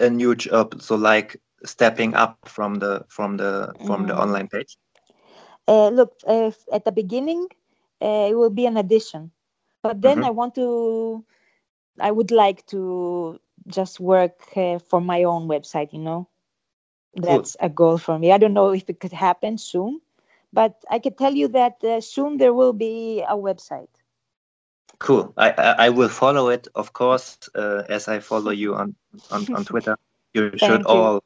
[0.00, 4.08] a new job so like stepping up from the from the from mm.
[4.08, 4.76] the online page
[5.68, 7.48] uh, look uh, at the beginning
[8.02, 9.30] uh, it will be an addition
[9.82, 10.26] but then mm-hmm.
[10.26, 11.24] i want to
[12.00, 16.28] i would like to just work uh, for my own website you know
[17.14, 17.66] that's cool.
[17.66, 20.00] a goal for me i don't know if it could happen soon
[20.52, 23.88] but i can tell you that uh, soon there will be a website
[24.98, 25.32] Cool.
[25.36, 28.94] I, I will follow it, of course, uh, as I follow you on
[29.30, 29.96] on, on Twitter.
[30.34, 30.86] You should you.
[30.86, 31.24] all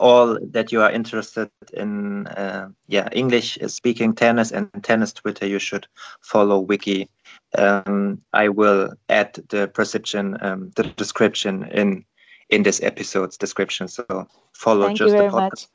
[0.00, 5.58] all that you are interested in uh, yeah english speaking tennis and tennis twitter you
[5.58, 5.86] should
[6.20, 7.08] follow Vicky
[7.56, 12.04] um, i will add the perception um, the description in
[12.50, 14.04] in this episode's description so
[14.52, 15.68] follow Thank just the podcast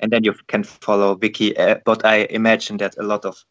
[0.00, 3.42] and then you can follow Vicky uh, but i imagine that a lot of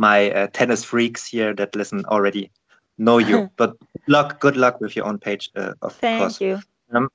[0.00, 2.50] my uh, tennis freaks here that listen already
[2.96, 3.50] know you.
[3.56, 3.76] but
[4.08, 6.40] luck, good luck with your own page, uh, of Thank course.
[6.40, 6.58] you.
[6.92, 7.10] Um,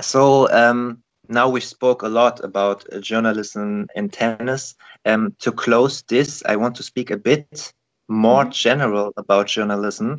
[0.00, 4.74] so um, now we spoke a lot about uh, journalism in tennis.
[5.06, 7.72] Um, to close this, I want to speak a bit
[8.08, 8.62] more mm -hmm.
[8.62, 10.16] general about journalism.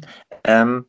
[0.47, 0.85] Um,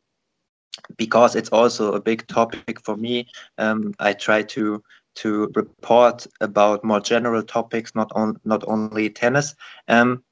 [0.97, 3.25] because it's also a big topic for me.
[3.57, 4.81] Um, I try to
[5.15, 9.55] to report about more general topics, not on not only tennis.
[9.87, 10.23] Um,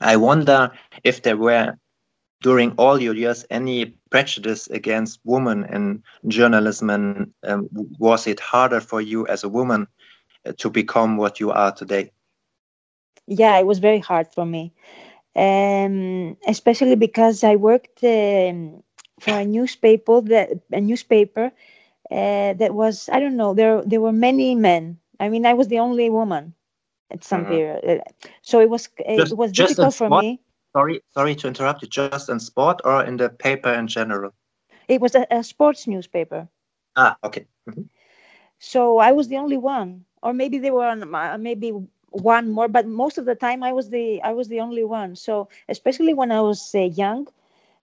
[0.00, 0.70] I wonder
[1.04, 1.74] if there were
[2.42, 8.80] during all your years any prejudice against women in journalism and um, was it harder
[8.80, 9.86] for you as a woman
[10.46, 12.12] uh, to become what you are today?
[13.26, 14.72] Yeah it was very hard for me.
[15.36, 18.82] Um, especially because i worked um,
[19.20, 21.50] for a newspaper that a newspaper
[22.10, 24.98] uh, that was i don't know there there were many men.
[25.18, 26.54] I mean i was the only woman
[27.10, 28.02] at some period.
[28.42, 30.40] So it was just, it was difficult for me.
[30.72, 31.88] Sorry, sorry to interrupt you.
[31.88, 34.20] Just in sport or in the paper in general?
[34.88, 36.48] It was a, a sports newspaper.
[36.96, 37.46] Ah, okay.
[37.68, 37.82] Mm-hmm.
[38.58, 40.94] So I was the only one, or maybe there were
[41.38, 41.72] maybe
[42.10, 45.16] one more, but most of the time I was the I was the only one.
[45.16, 47.28] So especially when I was uh, young.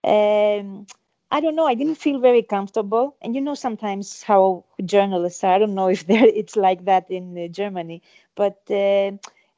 [0.04, 0.86] Um,
[1.30, 1.66] I don't know.
[1.66, 5.54] I didn't feel very comfortable, and you know sometimes how journalists are.
[5.54, 8.02] I don't know if there it's like that in uh, Germany,
[8.36, 9.12] but uh,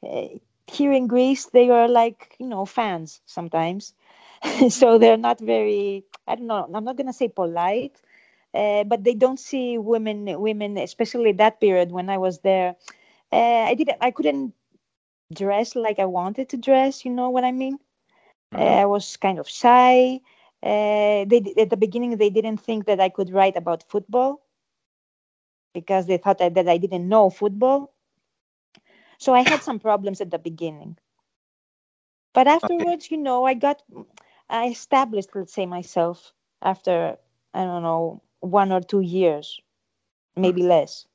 [0.05, 0.27] uh,
[0.67, 3.93] here in Greece they are like you know fans sometimes,
[4.69, 6.05] so they're not very.
[6.27, 6.69] I don't know.
[6.73, 8.01] I'm not gonna say polite,
[8.53, 10.39] uh, but they don't see women.
[10.39, 12.75] Women, especially that period when I was there,
[13.31, 13.97] uh, I didn't.
[14.01, 14.53] I couldn't
[15.33, 17.05] dress like I wanted to dress.
[17.05, 17.79] You know what I mean?
[18.53, 18.79] Mm-hmm.
[18.79, 20.21] I was kind of shy
[20.63, 24.41] uh, they at the beginning they didn't think that I could write about football
[25.73, 27.94] because they thought that, that I didn't know football.
[29.17, 30.97] So I had some problems at the beginning.
[32.33, 33.15] But afterwards, okay.
[33.15, 33.81] you know, I got
[34.49, 37.17] I established, let's say, myself after
[37.53, 39.59] I don't know one or two years,
[40.35, 40.69] maybe mm-hmm.
[40.69, 41.07] less.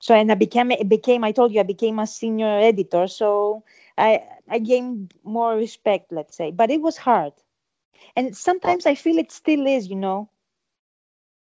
[0.00, 3.06] So and I became it became I told you I became a senior editor.
[3.08, 3.64] So
[3.98, 6.50] I I gained more respect, let's say.
[6.52, 7.32] But it was hard,
[8.16, 9.88] and sometimes I feel it still is.
[9.88, 10.30] You know,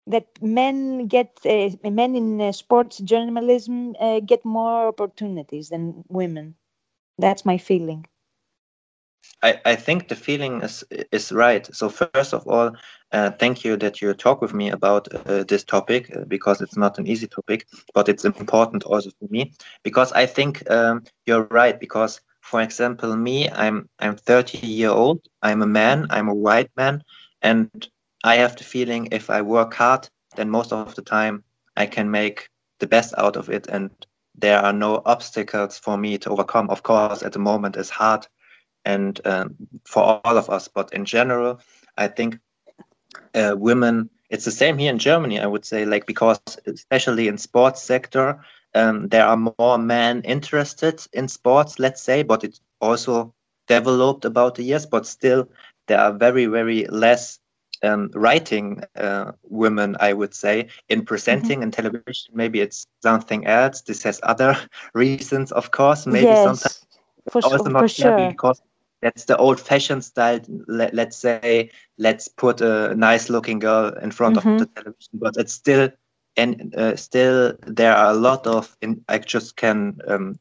[0.10, 6.56] that men get uh, men in uh, sports journalism uh, get more opportunities than women.
[7.18, 8.08] That's my feeling.
[9.44, 11.66] I, I think the feeling is is right.
[11.76, 12.72] So first of all,
[13.12, 16.78] uh, thank you that you talk with me about uh, this topic uh, because it's
[16.78, 21.48] not an easy topic, but it's important also for me because I think um, you're
[21.52, 21.80] right.
[21.80, 25.22] Because for example, me, I'm I'm 30 year old.
[25.42, 26.08] I'm a man.
[26.10, 27.04] I'm a white man,
[27.42, 27.88] and
[28.24, 31.44] I have the feeling if I work hard, then most of the time
[31.78, 33.90] I can make the best out of it, and
[34.36, 36.70] there are no obstacles for me to overcome.
[36.70, 38.28] Of course, at the moment it's hard
[38.86, 39.56] and um,
[39.86, 40.68] for all of us.
[40.68, 41.60] But in general,
[41.98, 42.40] I think
[43.36, 44.10] uh, women.
[44.30, 45.40] It's the same here in Germany.
[45.40, 48.40] I would say, like because especially in sports sector,
[48.76, 51.80] um, there are more men interested in sports.
[51.80, 53.34] Let's say, but it also
[53.68, 54.86] developed about the years.
[54.86, 55.50] But still,
[55.88, 57.40] there are very very less
[57.84, 61.64] um, writing uh, women, I would say, in presenting mm-hmm.
[61.64, 62.34] in television.
[62.34, 63.82] Maybe it's something else.
[63.82, 64.58] This has other
[64.94, 66.06] reasons, of course.
[66.06, 66.86] Maybe yes, sometimes
[67.30, 68.30] for, also not sure.
[68.30, 68.62] because
[69.02, 74.12] that's the old fashioned style Let, us say let's put a nice looking girl in
[74.12, 74.50] front mm-hmm.
[74.50, 75.90] of the television but it's still
[76.38, 80.40] and uh, still there are a lot of in, i just can um,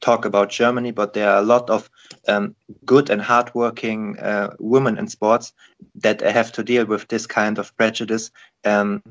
[0.00, 1.90] talk about germany but there are a lot of
[2.28, 5.52] um, good and hardworking uh, women in sports
[5.94, 8.30] that have to deal with this kind of prejudice
[8.64, 9.02] um,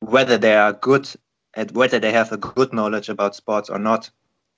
[0.00, 1.08] whether they are good
[1.54, 4.10] and whether they have a good knowledge about sports or not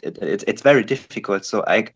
[0.03, 1.87] it, it, it's very difficult so i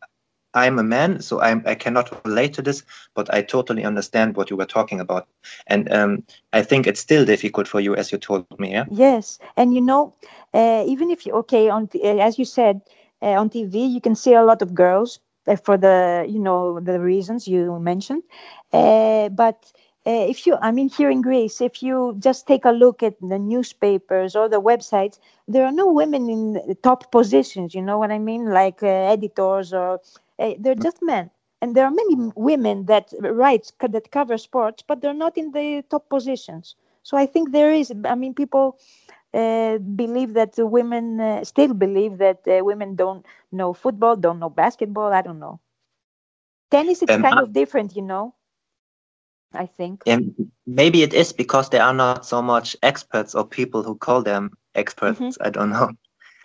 [0.54, 2.82] I'm a man, so I'm, I cannot relate to this,
[3.14, 5.26] but I totally understand what you were talking about.
[5.66, 8.72] And um, I think it's still difficult for you, as you told me.
[8.72, 8.84] Yeah?
[8.90, 9.38] Yes.
[9.56, 10.14] And you know,
[10.52, 12.82] uh, even if you, okay, on uh, as you said,
[13.22, 16.80] uh, on TV, you can see a lot of girls uh, for the, you know,
[16.80, 18.22] the reasons you mentioned.
[18.72, 19.72] Uh, but
[20.06, 23.14] uh, if you, I mean, here in Greece, if you just take a look at
[23.20, 27.74] the newspapers or the websites, there are no women in top positions.
[27.74, 28.50] You know what I mean?
[28.50, 30.00] Like editors or
[30.38, 31.30] uh, they're just men
[31.60, 35.84] and there are many women that write that cover sports but they're not in the
[35.90, 38.76] top positions so i think there is i mean people
[39.34, 44.50] uh, believe that women uh, still believe that uh, women don't know football don't know
[44.50, 45.60] basketball i don't know
[46.70, 48.34] tennis is um, kind of different you know
[49.54, 50.34] i think and
[50.66, 54.50] maybe it is because there are not so much experts or people who call them
[54.74, 55.42] experts mm-hmm.
[55.42, 55.90] i don't know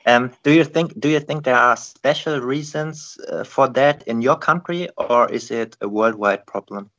[0.08, 4.22] um, do you think do you think there are special reasons uh, for that in
[4.22, 6.90] your country, or is it a worldwide problem?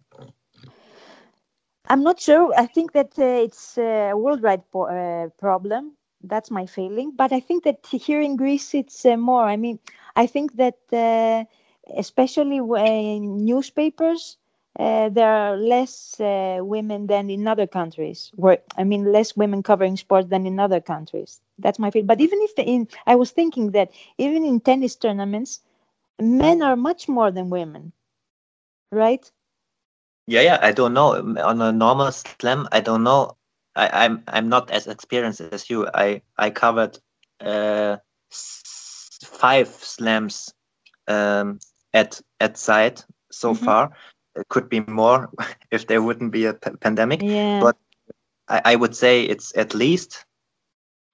[1.89, 2.53] I'm not sure.
[2.57, 5.95] I think that uh, it's a worldwide uh, problem.
[6.23, 7.13] That's my feeling.
[7.17, 9.45] But I think that here in Greece, it's uh, more.
[9.45, 9.79] I mean,
[10.17, 11.45] I think that uh,
[11.97, 14.39] especially when newspapers
[14.79, 18.33] uh, there are less uh, women than in other countries.
[18.37, 21.41] Where I mean, less women covering sports than in other countries.
[21.59, 22.07] That's my feeling.
[22.07, 25.61] But even if in, I was thinking that even in tennis tournaments,
[26.21, 27.93] men are much more than women,
[28.93, 29.31] right?
[30.29, 30.59] Yeah, yeah.
[30.61, 31.15] I don't know.
[31.43, 33.37] On a normal slam, I don't know.
[33.75, 35.89] I, I'm I'm not as experienced as you.
[35.95, 36.99] I I covered
[37.41, 37.97] uh,
[38.31, 40.53] five slams
[41.09, 41.61] um,
[41.95, 43.65] at at site so mm-hmm.
[43.65, 43.91] far
[44.37, 45.31] it could be more
[45.71, 47.23] if there wouldn't be a p- pandemic.
[47.23, 47.61] Yeah.
[47.61, 47.77] But
[48.49, 50.27] I, I, would say it's at least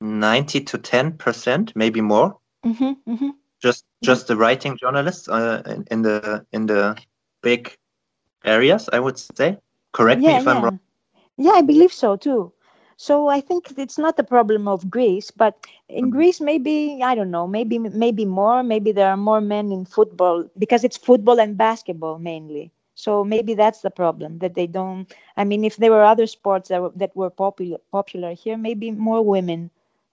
[0.01, 2.37] ninety to ten percent, maybe more.
[2.67, 3.31] Mm-hmm, mm-hmm.
[3.63, 6.97] Just just the writing journalists uh, in, in, the in the
[7.43, 7.77] big
[8.45, 9.59] areas, I would say.
[9.93, 10.51] Correct yeah, me if yeah.
[10.53, 10.81] I'm wrong.
[11.37, 12.53] Yeah, I believe so too.
[12.97, 16.11] So I think it's not a problem of Greece, but in mm-hmm.
[16.11, 20.49] Greece maybe I don't know, maybe maybe more, maybe there are more men in football
[20.59, 22.71] because it's football and basketball mainly.
[22.95, 25.13] So maybe that's the problem that they don't.
[25.37, 28.93] I mean, if there were other sports that were, that were popular popular here, maybe
[28.93, 29.71] more women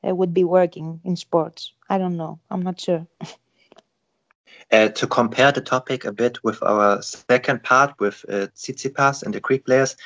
[0.08, 1.74] uh, would be working in sports.
[1.90, 2.40] I don't know.
[2.50, 3.06] I'm not sure.
[4.72, 9.34] Uh, to compare the topic a bit with our second part with uh, Tsitsipas and
[9.34, 9.98] the Greek players,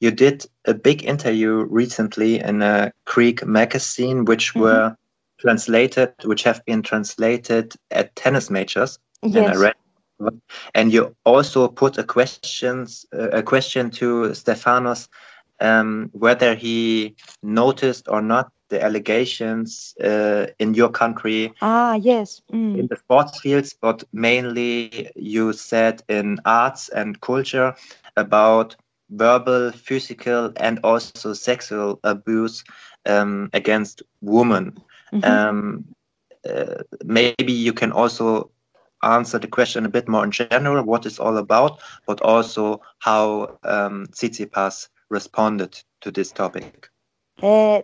[0.00, 4.60] you did a big interview recently in a Greek magazine, which mm-hmm.
[4.60, 4.96] were
[5.38, 8.98] translated, which have been translated at tennis majors.
[9.22, 9.36] Yes.
[9.36, 9.74] And I read
[10.74, 15.08] And you also put a questions uh, a question to Stefanos
[15.60, 21.52] um, whether he noticed or not the allegations uh, in your country.
[21.60, 22.42] Ah, yes.
[22.52, 22.78] Mm.
[22.78, 27.74] In the sports fields, but mainly you said in arts and culture
[28.16, 28.76] about
[29.10, 32.64] verbal, physical, and also sexual abuse
[33.06, 34.76] um, against women.
[35.12, 35.48] Mm -hmm.
[35.48, 35.84] um,
[36.48, 38.50] uh, maybe you can also
[39.02, 43.58] answer the question a bit more in general, what it's all about, but also how
[43.62, 46.90] um, Tsitsipas responded to this topic.
[47.42, 47.82] Uh,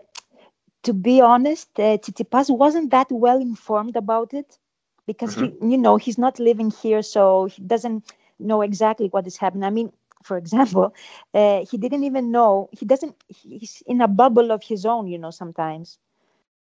[0.82, 4.58] to be honest, uh, Tsitsipas wasn't that well informed about it
[5.06, 5.66] because mm-hmm.
[5.66, 9.64] he, you know, he's not living here, so he doesn't know exactly what is happening.
[9.64, 10.94] I mean, for example,
[11.34, 12.68] uh, he didn't even know.
[12.72, 13.14] He doesn't.
[13.28, 15.30] He's in a bubble of his own, you know.
[15.30, 15.98] Sometimes.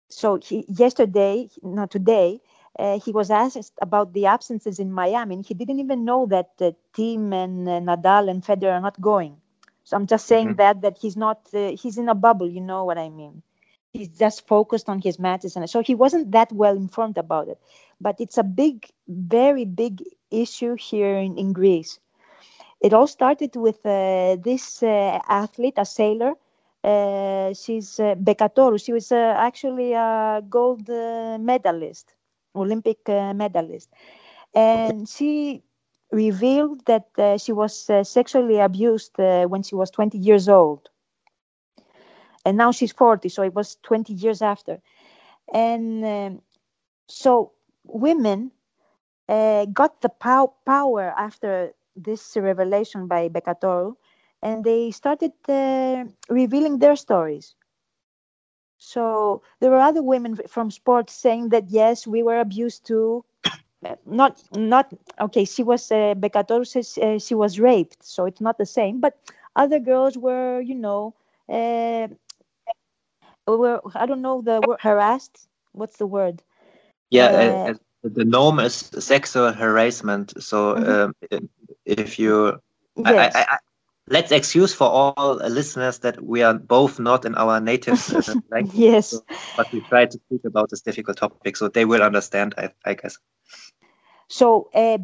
[0.10, 2.42] So he yesterday, not today,
[2.78, 6.58] uh, he was asked about the absences in Miami, and he didn't even know that
[6.58, 9.38] the team and uh, Nadal and Federer are not going.
[9.84, 10.58] So I'm just saying mm-hmm.
[10.58, 11.48] that that he's not.
[11.54, 12.50] Uh, he's in a bubble.
[12.50, 13.42] You know what I mean?
[13.94, 17.60] He's just focused on his matches, and so he wasn't that well informed about it.
[18.00, 22.00] But it's a big, very big issue here in, in Greece.
[22.82, 26.34] It all started with uh, this uh, athlete, a sailor.
[26.84, 28.84] Uh, she's uh, Bekatorou.
[28.84, 32.16] She was uh, actually a gold uh, medalist
[32.56, 33.90] Olympic uh, medalist.
[34.56, 35.64] And she
[36.12, 37.08] revealed that
[37.42, 40.91] she was sexually abused when she was 20 years old.
[42.46, 44.82] And now she's 40, so it was 20 years after.
[45.54, 46.42] And um,
[47.08, 47.52] so
[47.86, 48.52] women
[49.28, 53.96] uh, got the pow- power after this revelation by Bekatorou,
[54.42, 57.56] and they started uh, revealing their stories.
[58.78, 63.24] So there were other women from sports saying that yes, we were abused too.
[64.06, 65.44] Not, not okay.
[65.46, 66.14] She was uh,
[66.64, 69.00] says uh, she was raped, so it's not the same.
[69.00, 69.18] But
[69.56, 71.16] other girls were, you know,
[71.50, 72.08] uh,
[73.48, 75.48] were I don't know the word harassed.
[75.74, 76.44] What's the word?
[77.10, 77.74] Yeah, uh,
[78.04, 80.34] the norm is sexual harassment.
[80.42, 81.38] So mm-hmm.
[81.38, 81.50] um,
[81.86, 82.60] if you,
[82.98, 83.36] yes.
[83.36, 83.58] I, I,
[84.08, 88.76] let's excuse for all listeners that we are both not in our native uh, language.
[88.76, 89.10] yes.
[89.12, 89.26] So,
[89.56, 92.94] but we try to speak about this difficult topic so they will understand, I, I
[92.94, 93.18] guess.
[94.32, 94.98] So uh,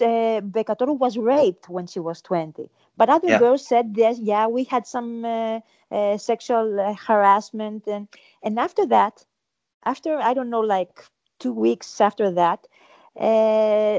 [0.00, 0.40] uh,
[0.94, 2.70] was raped when she was 20.
[2.96, 3.38] But other yeah.
[3.40, 5.58] girls said, yes, yeah, we had some uh,
[5.90, 7.88] uh, sexual uh, harassment.
[7.88, 8.06] And,
[8.40, 9.24] and after that,
[9.84, 11.04] after, I don't know, like
[11.40, 12.68] two weeks after that,
[13.18, 13.98] uh,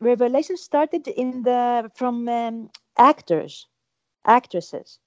[0.00, 3.66] revelation started in the from um, actors,
[4.26, 5.00] actresses.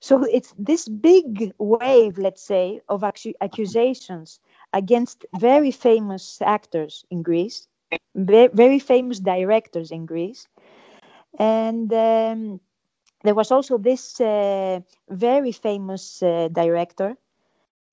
[0.00, 4.40] So it's this big wave, let's say, of accusations
[4.72, 7.66] against very famous actors in Greece,
[8.14, 10.46] very famous directors in Greece.
[11.38, 12.60] And um,
[13.24, 17.16] there was also this uh, very famous uh, director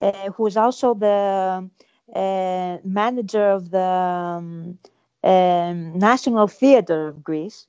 [0.01, 1.69] uh, who was also the
[2.15, 4.77] uh, manager of the um,
[5.23, 7.67] um, National Theatre of Greece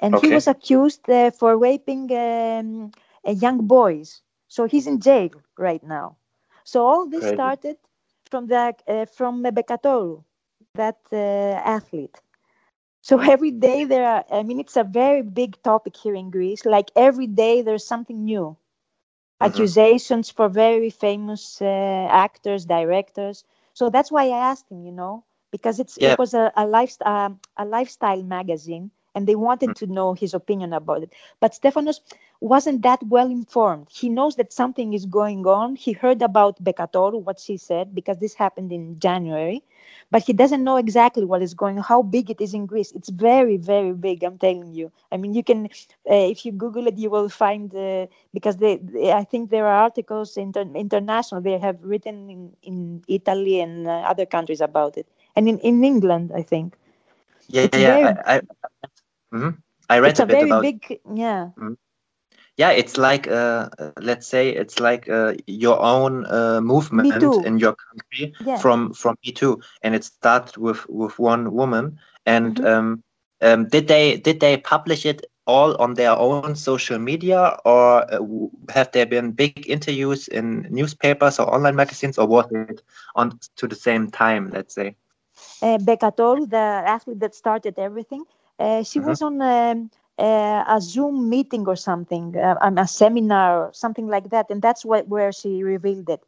[0.00, 0.28] and okay.
[0.28, 2.90] he was accused uh, for raping um,
[3.26, 4.20] young boys.
[4.48, 6.16] So he's in jail right now.
[6.64, 7.76] So all this started
[8.34, 10.24] from the uh, from Bekatorou,
[10.74, 12.18] that uh, athlete.
[13.00, 14.24] So every day there are.
[14.28, 16.64] I mean, it's a very big topic here in Greece.
[16.64, 18.46] Like every day there's something new.
[18.46, 19.46] Mm-hmm.
[19.46, 23.44] Accusations for very famous uh, actors, directors.
[23.72, 24.82] So that's why I asked him.
[24.82, 25.22] You know,
[25.52, 26.14] because it's yeah.
[26.14, 29.74] it was a, a lifestyle um, a lifestyle magazine and they wanted mm.
[29.74, 31.12] to know his opinion about it.
[31.40, 32.00] But Stefanos
[32.40, 33.86] wasn't that well informed.
[33.90, 35.76] He knows that something is going on.
[35.76, 39.62] He heard about Bekatorou, what she said, because this happened in January,
[40.10, 42.92] but he doesn't know exactly what is going on, how big it is in Greece.
[42.92, 44.92] It's very, very big, I'm telling you.
[45.10, 45.66] I mean, you can,
[46.10, 49.66] uh, if you Google it, you will find, uh, because they, they, I think there
[49.66, 54.96] are articles inter- international, they have written in, in Italy and uh, other countries about
[54.98, 55.06] it.
[55.36, 56.76] And in, in England, I think.
[57.48, 57.94] Yeah, it's yeah.
[57.94, 58.40] Very, I, I,
[59.34, 59.50] Mm-hmm.
[59.90, 60.62] I read it's a, a bit very about.
[60.62, 61.50] Big, yeah.
[61.58, 61.74] Mm-hmm.
[62.56, 63.68] Yeah, it's like uh,
[64.00, 68.58] let's say it's like uh, your own uh, movement in your country yeah.
[68.58, 71.98] from from Me Too, and it started with with one woman.
[72.26, 72.66] And mm-hmm.
[72.66, 73.02] um,
[73.40, 78.20] um, did they did they publish it all on their own social media, or uh,
[78.72, 82.82] have there been big interviews in newspapers or online magazines, or was it
[83.16, 84.50] on to the same time?
[84.50, 84.94] Let's say.
[85.60, 86.56] Uh, Bekatorou, the
[86.86, 88.24] athlete that started everything,
[88.58, 89.08] she mm-hmm.
[89.08, 94.30] was on um, uh, a Zoom meeting or something, uh, a seminar or something like
[94.30, 96.22] that, and that's what, where she revealed it.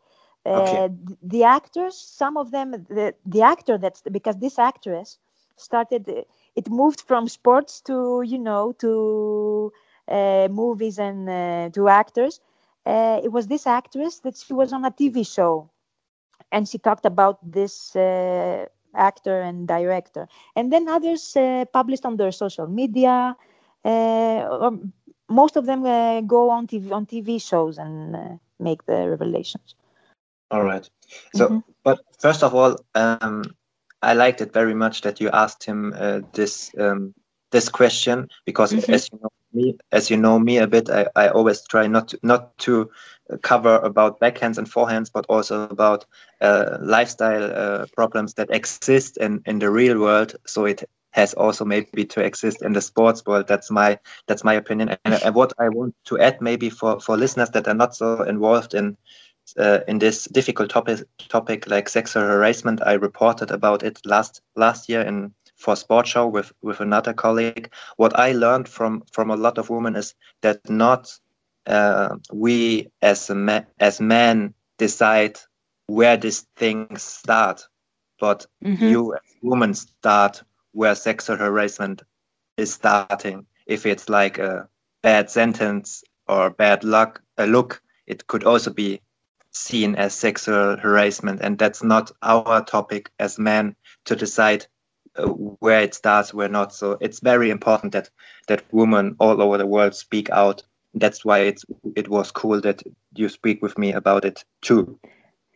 [0.44, 0.84] Okay.
[0.84, 0.88] Uh,
[1.22, 5.18] the actors, some of them, the, the actor that's because this actress
[5.56, 9.72] started it moved from sports to you know to
[10.08, 12.40] uh, movies and uh, to actors.
[12.84, 15.68] Uh, it was this actress that she was on a TV show,
[16.52, 18.66] and she talked about this uh,
[18.96, 20.28] actor and director.
[20.54, 23.36] And then others uh, published on their social media.
[23.84, 24.78] or
[25.28, 25.82] most of them
[26.26, 29.74] go on TV on TV shows and make the revelations.
[30.50, 30.88] All right.
[31.34, 31.58] So, mm-hmm.
[31.82, 33.44] but first of all, um,
[34.02, 37.14] I liked it very much that you asked him uh, this um,
[37.50, 38.92] this question because mm-hmm.
[38.92, 42.08] as you know me as you know me a bit, I, I always try not
[42.08, 42.90] to, not to
[43.42, 46.04] cover about backhands and forehands, but also about
[46.40, 50.34] uh, lifestyle uh, problems that exist in in the real world.
[50.46, 50.84] So it
[51.16, 53.48] has also maybe to exist in the sports world.
[53.48, 54.96] That's my that's my opinion.
[55.04, 58.22] And, and what I want to add maybe for for listeners that are not so
[58.22, 58.96] involved in
[59.58, 62.80] uh, in this difficult topic topic like sexual harassment.
[62.86, 67.72] I reported about it last last year in for Sport Show with with another colleague.
[67.96, 71.18] What I learned from from a lot of women is that not
[71.66, 75.38] uh, we as a ma- as men decide
[75.86, 77.62] where these things start,
[78.20, 78.84] but mm-hmm.
[78.84, 80.42] you as women start
[80.72, 82.02] where sexual harassment
[82.56, 83.46] is starting.
[83.66, 84.68] If it's like a
[85.02, 89.00] bad sentence or bad luck, a look, it could also be
[89.56, 94.66] seen as sexual harassment and that's not our topic as men to decide
[95.16, 98.10] uh, where it starts where not so it's very important that
[98.48, 100.62] that women all over the world speak out
[100.96, 101.64] that's why it's
[101.96, 102.82] it was cool that
[103.14, 105.00] you speak with me about it too.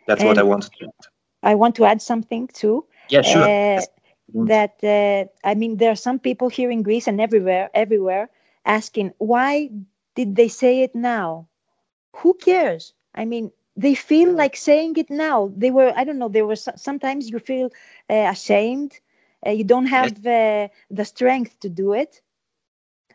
[0.06, 1.06] That's and what i wanted to add.
[1.42, 2.84] i want to add something too.
[3.10, 3.44] Yeah sure.
[3.44, 3.82] Uh,
[4.34, 8.30] that uh, i mean there are some people here in greece and everywhere everywhere
[8.64, 9.70] asking why
[10.14, 11.48] did they say it now?
[12.18, 12.94] Who cares?
[13.14, 15.52] I mean they feel like saying it now.
[15.56, 16.56] They were i don't know there were.
[16.56, 17.70] sometimes you feel
[18.10, 19.00] uh, ashamed.
[19.46, 22.20] Uh, you don't have uh, the strength to do it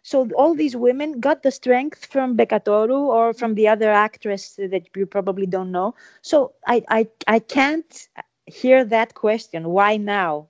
[0.05, 4.83] so all these women got the strength from Bekatorou or from the other actress that
[4.95, 5.95] you probably don't know.
[6.21, 8.09] So I I, I can't
[8.45, 9.69] hear that question.
[9.69, 10.49] Why now?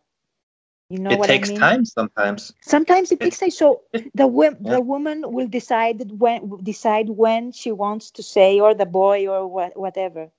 [0.89, 1.61] You know it what takes I mean?
[1.61, 2.53] time sometimes.
[2.61, 3.51] Sometimes it takes time.
[3.51, 3.81] So
[4.13, 4.27] the
[4.63, 4.77] yeah.
[4.77, 9.47] the woman will decide when decide when she wants to say, or the boy, or
[9.47, 10.31] what, whatever.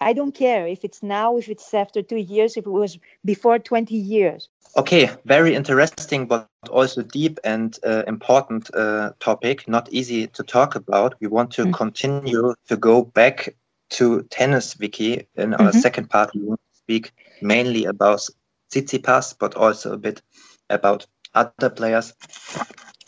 [0.00, 3.58] I don't care if it's now, if it's after two years, if it was before
[3.58, 4.48] 20 years.
[4.76, 9.68] Okay, very interesting, but also deep and uh, important uh, topic.
[9.68, 11.14] Not easy to talk about.
[11.20, 11.74] We want to mm.
[11.74, 13.54] continue to go back
[13.90, 15.26] to tennis, Vicky.
[15.36, 15.78] In our mm-hmm.
[15.78, 18.28] second part, we want to speak mainly about
[18.72, 20.22] Tsitsipas, but also a bit
[20.70, 22.12] about other players.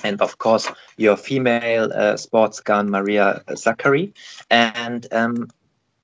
[0.04, 4.12] And of course, your female uh, sports gun, Maria Sakkari.
[4.50, 5.48] And um,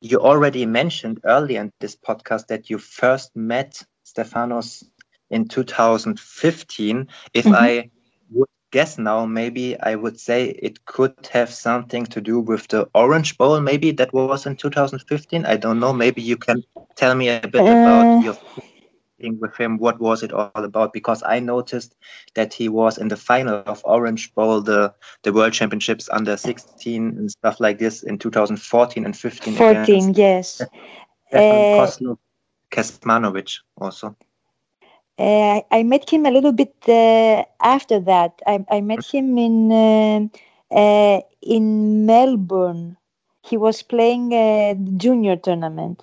[0.03, 4.83] you already mentioned earlier in this podcast that you first met Stefanos
[5.31, 7.09] in 2015.
[7.33, 7.55] If mm-hmm.
[7.55, 7.91] I
[8.33, 12.89] would guess now, maybe I would say it could have something to do with the
[12.97, 13.61] Orange Bowl.
[13.61, 15.47] Maybe that was in 2015.
[15.47, 15.93] I don't know.
[15.93, 16.65] Maybe you can
[16.97, 18.37] tell me a bit uh, about your
[19.31, 21.95] with him what was it all about because i noticed
[22.35, 24.93] that he was in the final of orange bowl the
[25.23, 30.63] the world championships under 16 and stuff like this in 2014 and 15 14 yes
[31.29, 32.15] Stefan uh,
[32.71, 34.17] Kecmanovic also
[35.19, 38.41] uh, I met him a little bit uh, after that.
[38.47, 42.97] I, I met him in uh, uh in Melbourne.
[43.43, 46.03] He was playing a junior tournament.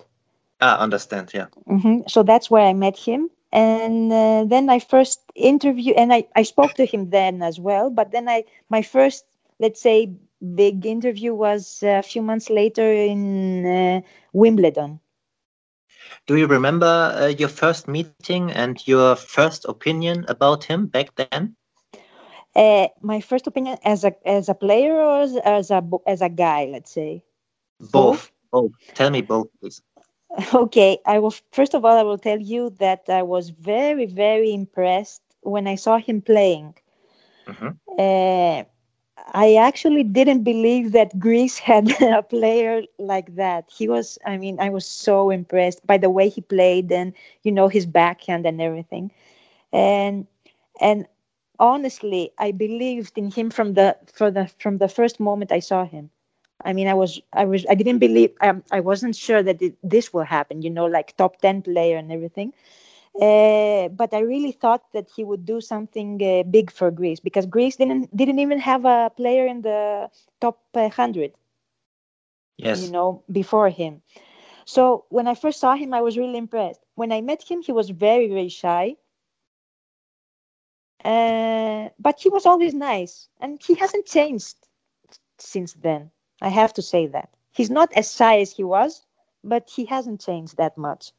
[0.60, 1.30] Ah, understand.
[1.34, 1.46] Yeah.
[1.68, 2.00] Mm-hmm.
[2.08, 6.42] So that's where I met him, and uh, then I first interview, and I I
[6.42, 7.90] spoke to him then as well.
[7.90, 9.24] But then I my first
[9.58, 10.12] let's say
[10.54, 14.00] big interview was a few months later in uh,
[14.32, 15.00] Wimbledon.
[16.26, 21.56] Do you remember uh, your first meeting and your first opinion about him back then?
[22.54, 26.28] Uh, my first opinion as a as a player or as, as a as a
[26.28, 27.22] guy, let's say.
[27.80, 28.30] Both.
[28.50, 28.72] Both.
[28.94, 29.82] Tell me both, please.
[30.54, 34.52] Okay, I will first of all I will tell you that I was very very
[34.52, 36.74] impressed when I saw him playing.
[37.46, 37.70] Mm-hmm.
[37.98, 38.64] Uh,
[39.32, 43.70] I actually didn't believe that Greece had a player like that.
[43.70, 47.12] He was, I mean, I was so impressed by the way he played and
[47.42, 49.10] you know his backhand and everything,
[49.72, 50.26] and
[50.80, 51.06] and
[51.58, 55.84] honestly, I believed in him from the for the from the first moment I saw
[55.84, 56.10] him.
[56.64, 59.76] I mean, I was, I was, I didn't believe, um, I wasn't sure that it,
[59.82, 62.52] this will happen, you know, like top 10 player and everything.
[63.20, 67.46] Uh, but I really thought that he would do something uh, big for Greece because
[67.46, 71.32] Greece didn't didn't even have a player in the top uh, hundred.
[72.56, 74.02] Yes, you know, before him.
[74.64, 76.80] So when I first saw him, I was really impressed.
[76.94, 78.96] When I met him, he was very very shy.
[81.04, 84.56] Uh, but he was always nice, and he hasn't changed
[85.38, 86.10] since then.
[86.40, 89.06] I have to say that he's not as shy as he was,
[89.44, 91.12] but he hasn't changed that much.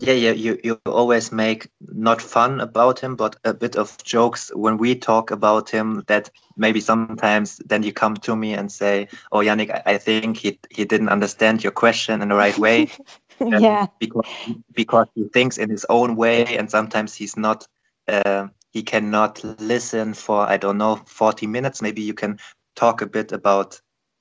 [0.00, 4.48] Yeah, yeah, you, you always make not fun about him, but a bit of jokes
[4.54, 9.08] when we talk about him that maybe sometimes then you come to me and say,
[9.32, 12.90] Oh, Yannick, I, I think he, he didn't understand your question in the right way.
[13.40, 13.86] yeah.
[13.98, 14.26] Because,
[14.72, 17.66] because he thinks in his own way and sometimes he's not,
[18.06, 21.82] uh, he cannot listen for, I don't know, 40 minutes.
[21.82, 22.38] Maybe you can
[22.76, 23.80] talk a bit about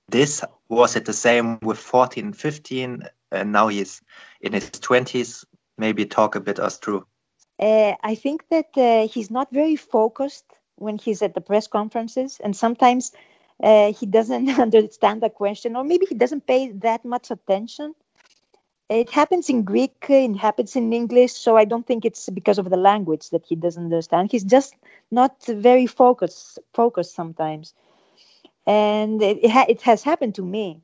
[0.09, 0.43] this.
[0.69, 3.03] Was it the same with 14, 15?
[3.31, 4.01] And now he's
[4.41, 5.45] in his 20s
[5.77, 7.05] maybe talk a bit us through?
[7.59, 10.45] Uh, I think that uh, he's not very focused
[10.75, 13.11] when he's at the press conferences, and sometimes
[13.63, 17.95] uh, he doesn't understand the question, or maybe he doesn't pay that much attention.
[18.89, 22.69] It happens in Greek, it happens in English, so I don't think it's because of
[22.69, 24.31] the language that he doesn't understand.
[24.31, 24.75] He's just
[25.11, 26.59] not very focused.
[26.73, 27.73] Focused sometimes,
[28.67, 30.83] and it, it, ha- it has happened to me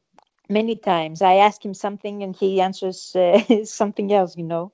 [0.49, 1.21] many times.
[1.21, 4.73] I ask him something and he answers uh, something else, you know.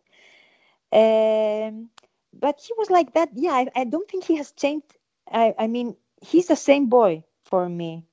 [0.91, 1.89] Um,
[2.33, 3.29] but he was like that.
[3.35, 4.97] Yeah, I, I don't think he has changed.
[5.31, 8.07] I, I mean, he's the same boy for me.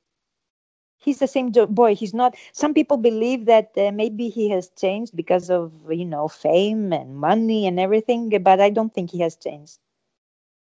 [0.99, 1.94] He's the same boy.
[1.97, 2.36] He's not.
[2.53, 7.16] Some people believe that uh, maybe he has changed because of you know fame and
[7.16, 8.30] money and everything.
[8.42, 9.78] But I don't think he has changed.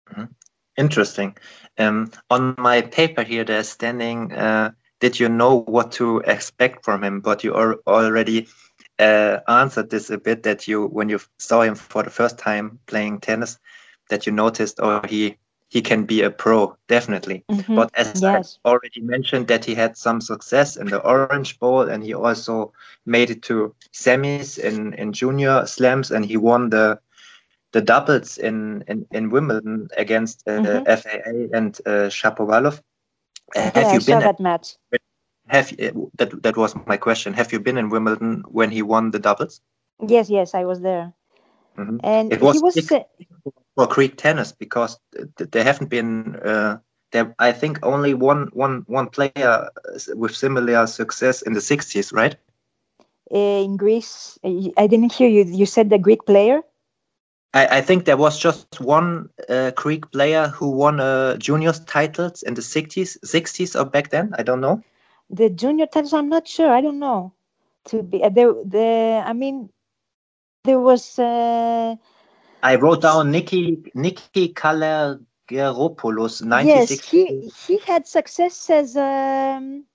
[0.09, 0.44] Mm-hmm.
[0.77, 1.37] Interesting.
[1.77, 4.33] Um, on my paper here, there's standing.
[4.33, 7.19] Uh, did you know what to expect from him?
[7.19, 8.47] But you are already
[8.99, 12.79] uh, answered this a bit that you when you saw him for the first time
[12.87, 13.57] playing tennis
[14.09, 15.35] that you noticed oh he
[15.69, 17.75] he can be a pro definitely mm-hmm.
[17.75, 18.59] but as yes.
[18.63, 22.71] i already mentioned that he had some success in the orange bowl and he also
[23.05, 26.97] made it to semis in in junior slams and he won the
[27.75, 30.83] the doubles in in, in wimbledon against uh, mm-hmm.
[31.01, 31.17] faa
[31.57, 32.75] and uh, shapovalov
[33.55, 34.67] yeah, have you I been that match
[35.47, 35.69] have
[36.17, 37.33] that that was my question.
[37.33, 39.61] Have you been in Wimbledon when he won the doubles?
[40.05, 41.13] Yes, yes, I was there.
[41.77, 41.97] Mm-hmm.
[42.03, 42.75] And it was, was
[43.75, 44.97] for Greek tennis because
[45.37, 46.77] there haven't been uh,
[47.11, 47.35] there.
[47.39, 49.69] I think only one one one player
[50.15, 52.35] with similar success in the sixties, right?
[53.31, 54.39] Uh, in Greece,
[54.77, 55.43] I didn't hear you.
[55.43, 56.61] You said the Greek player.
[57.55, 62.43] I, I think there was just one uh, Greek player who won uh, juniors titles
[62.43, 64.33] in the sixties, sixties or back then.
[64.37, 64.83] I don't know
[65.29, 67.33] the junior titles i'm not sure i don't know
[67.85, 69.69] to be uh, there the i mean
[70.63, 71.95] there was uh,
[72.63, 79.85] i wrote down nikki nikki Kalogeropoulos, yes he he had success as um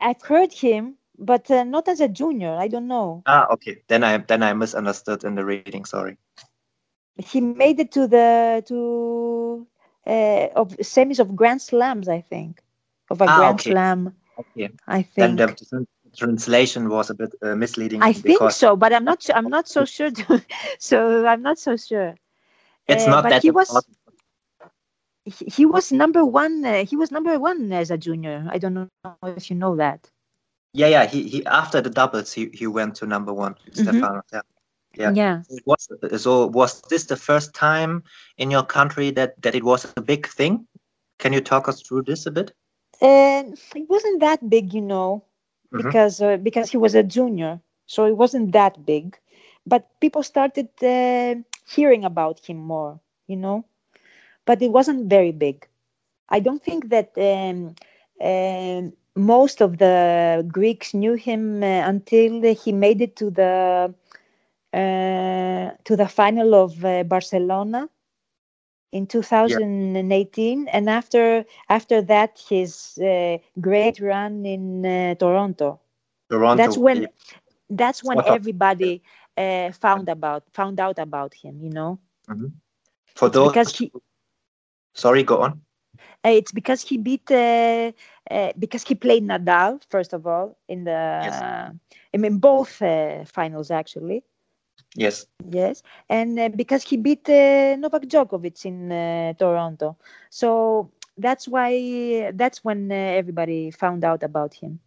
[0.00, 4.02] i've heard him but uh, not as a junior i don't know ah okay then
[4.02, 6.16] i then i misunderstood in the reading sorry
[7.18, 9.66] he made it to the to
[10.06, 12.62] uh, of semis of grand slams i think
[13.10, 13.70] of a ah, Grand okay.
[13.70, 14.14] Slam.
[14.38, 14.70] Okay.
[14.86, 15.36] I think.
[15.36, 18.02] Then the translation was a bit uh, misleading.
[18.02, 19.28] I think so, but I'm not.
[19.34, 20.10] I'm not so sure.
[20.10, 20.42] To,
[20.78, 22.14] so I'm not so sure.
[22.86, 23.42] It's uh, not that.
[23.42, 23.68] He was.
[25.24, 26.64] He, he was number one.
[26.64, 28.46] Uh, he was number one as a junior.
[28.48, 28.88] I don't know
[29.24, 30.08] if you know that.
[30.72, 31.06] Yeah, yeah.
[31.06, 33.54] He, he after the doubles, he, he went to number one.
[33.54, 33.82] Mm-hmm.
[33.82, 34.22] Stefano.
[34.32, 34.40] Yeah.
[34.96, 35.12] Yeah.
[35.14, 35.42] yeah.
[35.66, 38.02] Was, so was this the first time
[38.38, 40.66] in your country that that it was a big thing?
[41.18, 42.52] Can you talk us through this a bit?
[43.00, 45.24] And it wasn't that big, you know,
[45.72, 45.86] mm-hmm.
[45.86, 49.16] because uh, because he was a junior, so it wasn't that big.
[49.66, 51.36] But people started uh,
[51.68, 53.64] hearing about him more, you know,
[54.44, 55.66] but it wasn't very big.
[56.28, 57.74] I don't think that um,
[58.20, 63.94] uh, most of the Greeks knew him uh, until he made it to the
[64.72, 67.88] uh, to the final of uh, Barcelona
[68.92, 70.70] in 2018 yeah.
[70.72, 75.80] and after after that his uh, great run in uh, toronto.
[76.28, 77.08] Toronto that's when
[77.70, 79.02] that's when everybody
[79.36, 81.98] uh, found about found out about him you know?
[82.28, 82.46] Mm-hmm.
[83.14, 83.90] for those because he
[84.94, 85.60] sorry go on
[86.24, 87.92] it's because he beat uh,
[88.30, 91.42] uh, because he played nadal first of all in the yes.
[92.14, 92.82] i mean both
[93.26, 94.22] finals actually
[94.96, 95.26] Yes.
[95.50, 99.96] Yes, and uh, because he beat uh, Novak Djokovic in uh, Toronto,
[100.30, 104.80] so that's why that's when uh, everybody found out about him.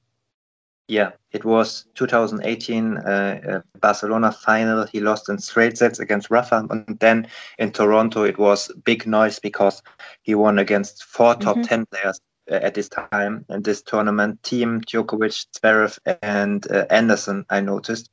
[0.87, 4.85] Yeah, it was 2018 uh, Barcelona final.
[4.85, 7.27] He lost in straight sets against Rafa, and then
[7.57, 9.81] in Toronto it was big noise because
[10.23, 11.65] he won against four top mm-hmm.
[11.65, 12.19] ten players
[12.51, 14.41] uh, at this time in this tournament.
[14.43, 17.45] Thiem Djokovic, Zverev, and Anderson.
[17.49, 18.09] I noticed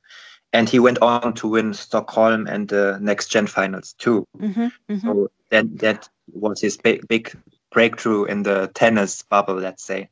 [0.53, 4.27] and he went on to win Stockholm and the next gen finals too.
[4.39, 4.99] Mm-hmm, mm-hmm.
[4.99, 7.37] So that that was his big, big
[7.71, 10.09] breakthrough in the tennis bubble, let's say.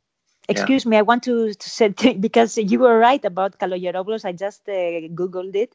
[0.49, 0.91] Excuse yeah.
[0.91, 1.89] me, I want to, to say
[2.21, 4.25] because you were right about Kalogeropoulos.
[4.25, 5.75] I just uh, googled it.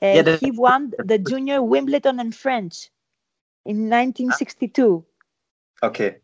[0.00, 2.90] Uh, yeah, he won the junior Wimbledon and French
[3.64, 5.04] in 1962.
[5.82, 6.16] Okay,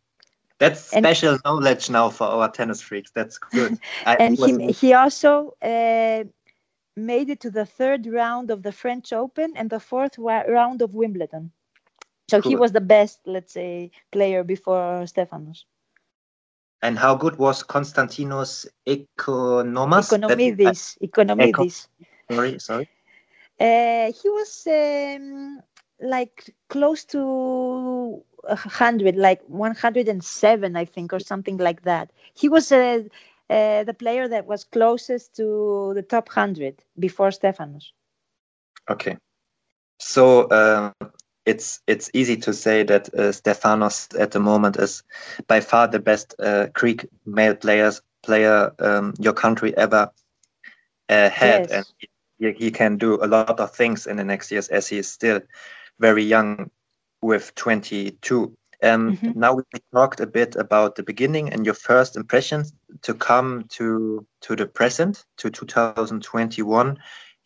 [0.59, 3.11] that's special and, knowledge now for our tennis freaks.
[3.13, 3.79] That's good.
[4.07, 6.25] and he he also uh,
[6.97, 10.95] made it to the third round of the French Open and the fourth round of
[10.95, 11.53] Wimbledon.
[12.29, 12.51] So cool.
[12.51, 15.65] he was the best, let's say, player before Stefanos.
[16.83, 20.13] And how good was Konstantinos Ikonomos?
[20.13, 20.97] Ikonomidis.
[21.03, 21.89] Ikonomidis.
[22.31, 22.89] Sorry, sorry.
[23.59, 25.61] Uh, he was um,
[26.01, 32.13] like close to a hundred, like 107, I think, or something like that.
[32.35, 33.03] He was uh,
[33.51, 37.93] uh, the player that was closest to the top hundred before Stefanos.
[38.89, 39.17] Okay,
[39.99, 40.93] so uh,
[41.49, 45.03] it's it's easy to say that uh, Stefanos at the moment is
[45.47, 50.11] by far the best uh, Greek male players player um, your country ever
[51.09, 51.71] uh, had, yes.
[51.71, 51.87] and
[52.39, 55.11] he, he, can do a lot of things in the next years as he is
[55.11, 55.41] still
[55.99, 56.71] very young
[57.23, 58.53] with 22.
[58.83, 59.41] Um, mm-hmm.
[59.41, 64.27] Now we talked a bit about the beginning and your first impressions to come to
[64.43, 66.99] to the present to 2021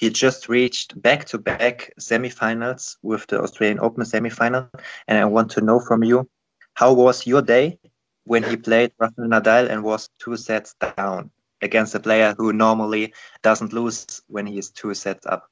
[0.03, 4.69] he just reached back-to-back semifinals with the Australian Open semifinal,
[5.07, 6.29] and I want to know from you,
[6.75, 7.79] how was your day
[8.25, 11.31] when he played Rafael Nadal and was two sets down
[11.63, 15.49] against a player who normally doesn't lose when he is two sets up?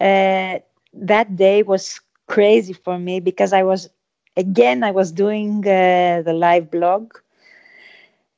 [0.00, 0.60] Uh,
[0.94, 3.90] that day was crazy for me because I was
[4.38, 7.12] again I was doing uh, the live blog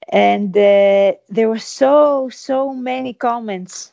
[0.08, 3.92] and uh, there were so so many comments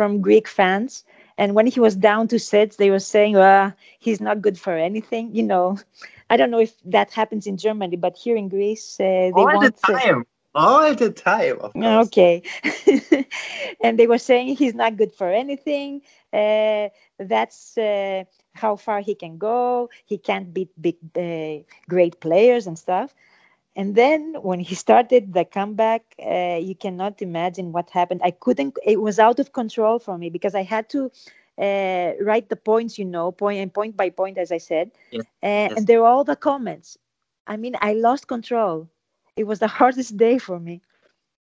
[0.00, 1.04] from Greek fans.
[1.36, 4.74] And when he was down to sets, they were saying, "Well, he's not good for
[4.74, 5.78] anything." You know,
[6.30, 9.50] I don't know if that happens in Germany, but here in Greece, uh, they all
[9.56, 10.24] want the time,
[10.54, 11.58] all the time.
[12.06, 12.42] Okay,
[13.82, 16.00] and they were saying he's not good for anything.
[16.32, 16.88] Uh,
[17.18, 18.24] that's uh,
[18.54, 19.90] how far he can go.
[20.06, 23.14] He can't beat big, uh, great players and stuff.
[23.76, 28.20] And then when he started the comeback, uh, you cannot imagine what happened.
[28.24, 31.10] I couldn't, it was out of control for me because I had to
[31.58, 34.90] uh, write the points, you know, point and point by point, as I said.
[35.10, 35.22] Yes.
[35.42, 35.72] Uh, yes.
[35.76, 36.98] And there were all the comments.
[37.46, 38.88] I mean, I lost control.
[39.36, 40.80] It was the hardest day for me,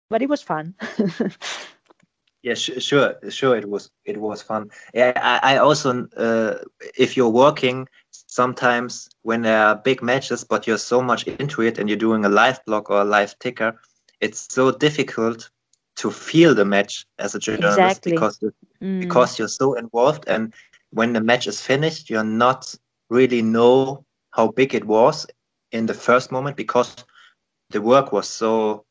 [0.09, 0.75] but it was fun.
[2.43, 3.55] yeah, sh- sure, sure.
[3.55, 4.69] It was, it was fun.
[4.93, 6.55] Yeah, I, I also, uh,
[6.97, 7.87] if you're working,
[8.29, 12.25] sometimes when there are big matches, but you're so much into it and you're doing
[12.25, 13.75] a live blog or a live ticker,
[14.21, 15.49] it's so difficult
[15.95, 18.11] to feel the match as a journalist exactly.
[18.11, 18.39] because
[18.81, 19.01] mm.
[19.01, 20.53] because you're so involved and
[20.91, 22.73] when the match is finished you're not
[23.09, 25.27] really know how big it was
[25.71, 26.95] in the first moment because
[27.71, 28.85] the work was so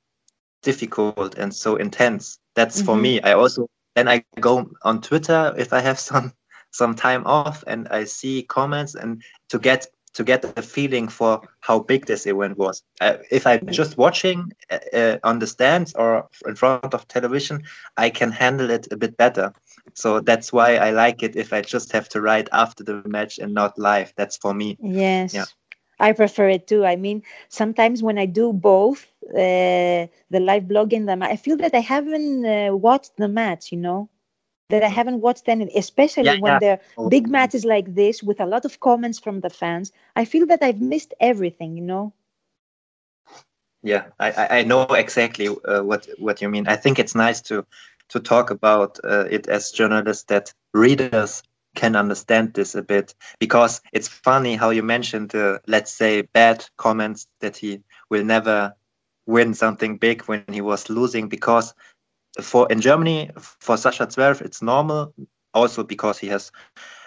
[0.62, 2.86] difficult and so intense that's mm-hmm.
[2.86, 3.66] for me i also
[3.96, 6.30] then i go on twitter if i have some
[6.70, 11.40] some time off and I see comments and to get to get a feeling for
[11.60, 12.82] how big this event was.
[13.00, 17.62] Uh, if I'm just watching uh, uh, on the stands or in front of television,
[17.96, 19.52] I can handle it a bit better.
[19.94, 23.38] So that's why I like it if I just have to write after the match
[23.38, 24.12] and not live.
[24.16, 24.76] That's for me.
[24.80, 25.34] Yes.
[25.34, 25.44] Yeah.
[26.00, 26.84] I prefer it too.
[26.84, 31.74] I mean, sometimes when I do both, uh, the live blogging, the I feel that
[31.74, 33.72] I haven't uh, watched the match.
[33.72, 34.08] You know,
[34.68, 36.58] that I haven't watched any, especially yeah, when yeah.
[36.58, 39.92] there are big matches like this with a lot of comments from the fans.
[40.16, 42.12] I feel that I've missed everything, you know.
[43.82, 46.66] Yeah, I, I know exactly uh, what what you mean.
[46.66, 47.64] I think it's nice to
[48.08, 51.42] to talk about uh, it as journalists that readers
[51.76, 56.64] can understand this a bit because it's funny how you mentioned uh, let's say bad
[56.76, 58.74] comments that he will never
[59.26, 61.74] win something big when he was losing because
[62.40, 65.12] for in Germany for Sasha Zverev it's normal
[65.54, 66.52] also because he has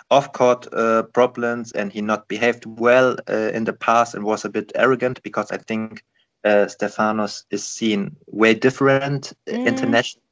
[0.10, 4.50] off-court uh, problems and he not behaved well uh, in the past and was a
[4.50, 6.04] bit arrogant because I think
[6.44, 9.66] uh, Stefanos is seen way different mm.
[9.66, 10.26] internationally.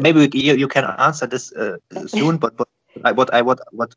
[0.00, 2.68] maybe you, you can answer this uh, soon, but, but
[3.04, 3.94] I, what I what what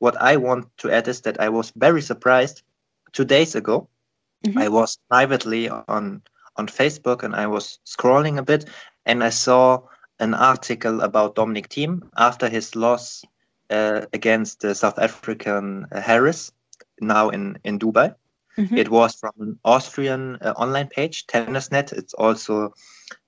[0.00, 2.62] what I want to add is that I was very surprised
[3.12, 3.88] two days ago.
[4.44, 4.58] Mm-hmm.
[4.58, 6.22] I was privately on
[6.56, 8.68] on Facebook and I was scrolling a bit
[9.06, 9.82] and I saw
[10.18, 13.24] an article about Dominic Thiem after his loss
[13.70, 16.52] uh, against the South African uh, Harris,
[17.00, 18.14] now in in Dubai.
[18.58, 18.76] Mm-hmm.
[18.76, 21.92] It was from an Austrian uh, online page, Tennisnet.
[21.92, 22.74] It's also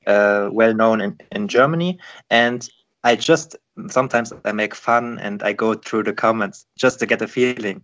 [0.07, 1.99] uh, well known in, in Germany.
[2.29, 2.69] And
[3.05, 3.57] I just
[3.89, 7.83] sometimes I make fun and I go through the comments just to get a feeling.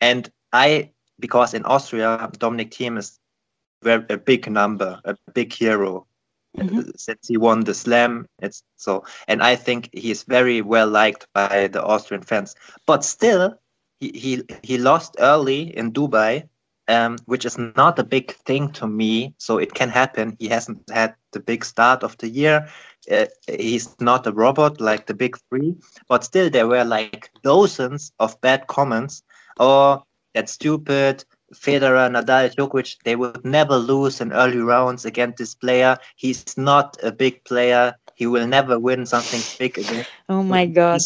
[0.00, 3.18] And I because in Austria Dominic Thiem is
[3.82, 6.06] very a big number, a big hero.
[6.58, 6.90] Mm-hmm.
[6.96, 11.26] Since he won the slam, it's so, and I think he is very well liked
[11.32, 12.54] by the Austrian fans.
[12.86, 13.54] But still,
[14.00, 16.48] he he, he lost early in Dubai,
[16.88, 19.32] um, which is not a big thing to me.
[19.38, 20.36] So it can happen.
[20.40, 22.68] He hasn't had the big start of the year.
[23.10, 25.76] Uh, he's not a robot like the big three,
[26.08, 29.22] but still there were like dozens of bad comments.
[29.58, 30.02] Oh,
[30.34, 31.24] that's stupid.
[31.54, 35.96] Federer, Nadal, Djokovic, they would never lose in early rounds against this player.
[36.16, 37.94] He's not a big player.
[38.14, 40.04] He will never win something big again.
[40.28, 41.00] Oh my God.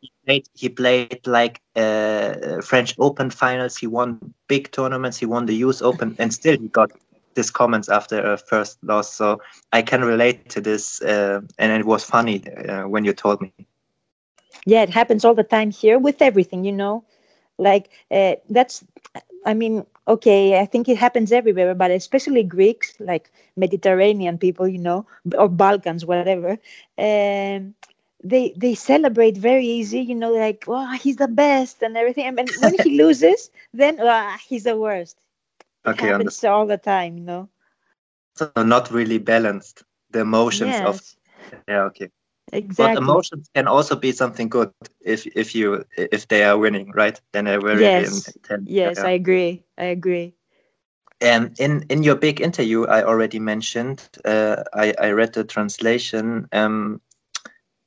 [0.00, 3.76] He played, he played like uh, French Open finals.
[3.76, 5.18] He won big tournaments.
[5.18, 6.90] He won the US Open, and still he got
[7.34, 9.12] these comments after a first loss.
[9.12, 9.40] So
[9.72, 13.52] I can relate to this, uh, and it was funny uh, when you told me.
[14.66, 17.04] Yeah, it happens all the time here with everything, you know.
[17.58, 18.84] Like uh, that's
[19.46, 24.78] I mean, okay, I think it happens everywhere, but especially Greeks, like Mediterranean people, you
[24.78, 26.58] know, or Balkans, whatever.
[26.98, 27.74] Um,
[28.22, 32.26] they they celebrate very easy, you know, like, oh, he's the best and everything.
[32.26, 35.16] And when he loses, then oh, he's the worst.
[35.84, 37.48] It okay, happens all the time, you know.
[38.36, 40.86] So not really balanced the emotions yes.
[40.86, 41.60] of.
[41.68, 41.82] Yeah.
[41.84, 42.10] Okay.
[42.52, 42.96] Exactly.
[42.96, 44.70] But emotions can also be something good
[45.00, 47.20] if if you if they are winning, right?
[47.32, 48.28] Then they're very yes.
[48.28, 48.68] Intense.
[48.68, 49.06] Yes, yeah.
[49.06, 49.62] I agree.
[49.78, 50.34] I agree.
[51.20, 54.08] And in in your big interview, I already mentioned.
[54.24, 56.48] Uh, I I read the translation.
[56.52, 57.00] Um,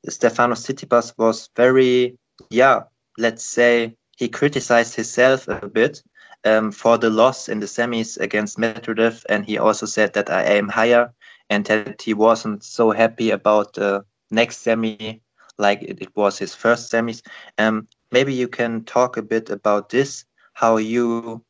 [0.07, 2.17] Stefanos Tsitsipas was very,
[2.49, 2.83] yeah,
[3.17, 6.03] let's say he criticized himself a bit
[6.45, 10.43] um, for the loss in the semis against Medvedev, and he also said that I
[10.43, 11.13] aim higher
[11.49, 14.03] and that he wasn't so happy about the
[14.33, 15.21] next semi
[15.57, 17.21] like it, it was his first semis.
[17.57, 21.43] Um, maybe you can talk a bit about this, how you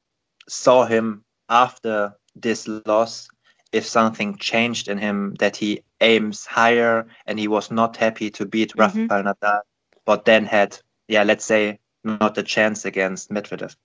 [0.48, 3.28] saw him after this loss,
[3.72, 8.46] if something changed in him that he aims higher and he was not happy to
[8.46, 9.08] beat mm-hmm.
[9.08, 9.62] Rafael Nadal,
[10.06, 10.78] but then had,
[11.08, 13.76] yeah, let's say, not a chance against Medvedev.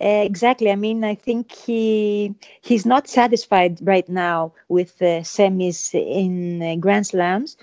[0.00, 0.70] Uh, exactly.
[0.70, 6.76] I mean, I think he he's not satisfied right now with the semis in uh,
[6.76, 7.56] Grand Slams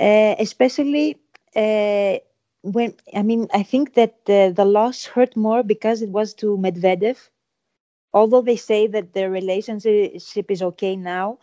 [0.00, 1.18] uh, especially
[1.56, 2.16] uh,
[2.62, 6.56] when I mean I think that the, the loss hurt more because it was to
[6.58, 7.30] Medvedev.
[8.12, 11.38] Although they say that their relationship is okay now,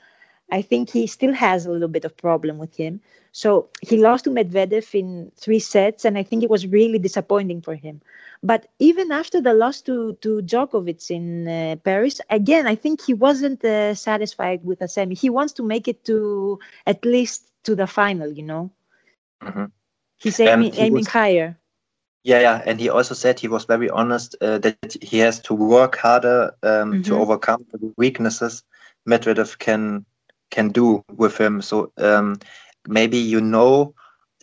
[0.51, 3.01] I think he still has a little bit of problem with him.
[3.31, 7.61] So he lost to Medvedev in three sets, and I think it was really disappointing
[7.61, 8.01] for him.
[8.43, 13.13] But even after the loss to to Djokovic in uh, Paris, again, I think he
[13.13, 15.15] wasn't uh, satisfied with a semi.
[15.15, 18.71] He wants to make it to at least to the final, you know.
[19.43, 19.65] Mm-hmm.
[20.17, 21.59] He's aiming, he aiming was, higher.
[22.23, 25.53] Yeah, yeah, and he also said he was very honest uh, that he has to
[25.53, 27.01] work harder um, mm-hmm.
[27.03, 28.63] to overcome the weaknesses
[29.07, 30.05] Medvedev can
[30.49, 31.61] can do with him.
[31.61, 32.39] So um,
[32.87, 33.93] maybe you know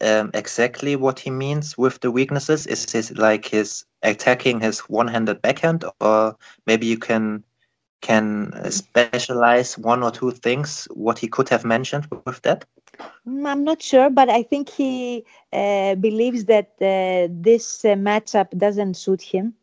[0.02, 2.66] um, exactly what he means with the weaknesses.
[2.66, 7.42] Is his like his attacking his one-handed backhand, or maybe you can
[8.04, 12.64] can specialize one or two things what he could have mentioned with that?
[13.26, 18.56] Mm, I'm not sure, but I think he uh, believes that uh, this uh, matchup
[18.58, 19.54] doesn't suit him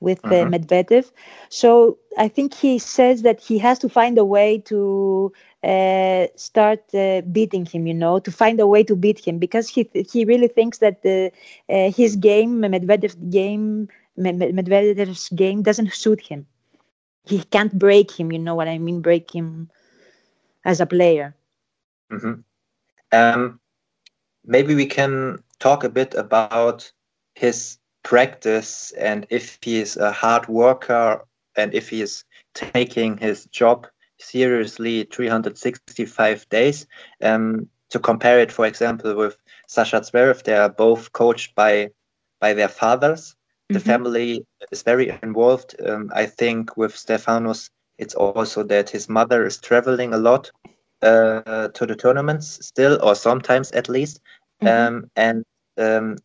[0.00, 0.54] with uh, mm-hmm.
[0.54, 1.10] Medvedev.
[1.48, 5.32] So I think he says that he has to find a way to
[5.64, 7.88] uh, start uh, beating him.
[7.88, 11.00] You know, to find a way to beat him because he he really thinks that
[12.00, 16.46] his game, Medvedev's game, Medvedev's game doesn't suit him.
[17.28, 18.32] He can't break him.
[18.32, 19.00] You know what I mean?
[19.00, 19.70] Break him
[20.64, 21.34] as a player.
[22.10, 22.40] Mm-hmm.
[23.12, 23.60] Um,
[24.44, 26.90] maybe we can talk a bit about
[27.34, 31.24] his practice and if he is a hard worker
[31.56, 32.24] and if he is
[32.54, 33.86] taking his job
[34.18, 36.86] seriously 365 days.
[37.22, 41.90] Um, to compare it, for example, with Sasha Zverev, they are both coached by
[42.40, 43.34] by their fathers.
[43.68, 43.74] Mm-hmm.
[43.74, 45.74] The family is very involved.
[45.86, 50.50] Um, I think with Stefanos, it's also that his mother is traveling a lot
[51.02, 54.20] uh, to the tournaments still, or sometimes at least.
[54.62, 54.94] Mm-hmm.
[54.94, 55.44] Um, and
[55.76, 56.16] um,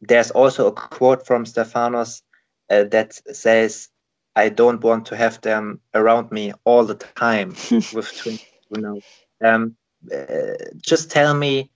[0.00, 2.22] there's also a quote from Stefanos
[2.70, 3.88] uh, that says,
[4.34, 9.00] "I don't want to have them around me all the time with twins." You know,
[9.44, 9.76] um,
[10.12, 11.70] uh, just tell me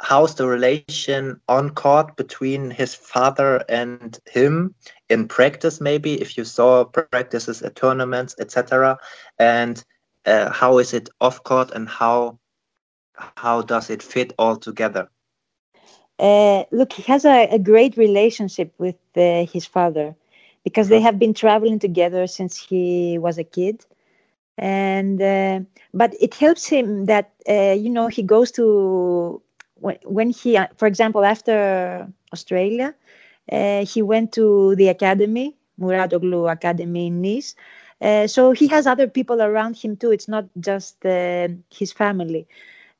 [0.00, 4.74] how's the relation on court between his father and him
[5.08, 8.96] in practice maybe if you saw practices at tournaments etc
[9.38, 9.84] and
[10.26, 12.38] uh, how is it off court and how
[13.36, 15.08] how does it fit all together?
[16.18, 20.16] Uh, look he has a, a, great relationship with uh, his father
[20.64, 23.86] because they have been traveling together since he was a kid.
[24.56, 25.60] And uh,
[25.94, 29.40] but it helps him that uh, you know he goes to
[29.80, 32.94] when, when he uh, for example after australia
[33.52, 37.54] uh, he went to the academy Mouratoglou academy in nice.
[38.00, 40.10] Uh, so he has other people around him too.
[40.10, 42.46] It's not just uh, his family.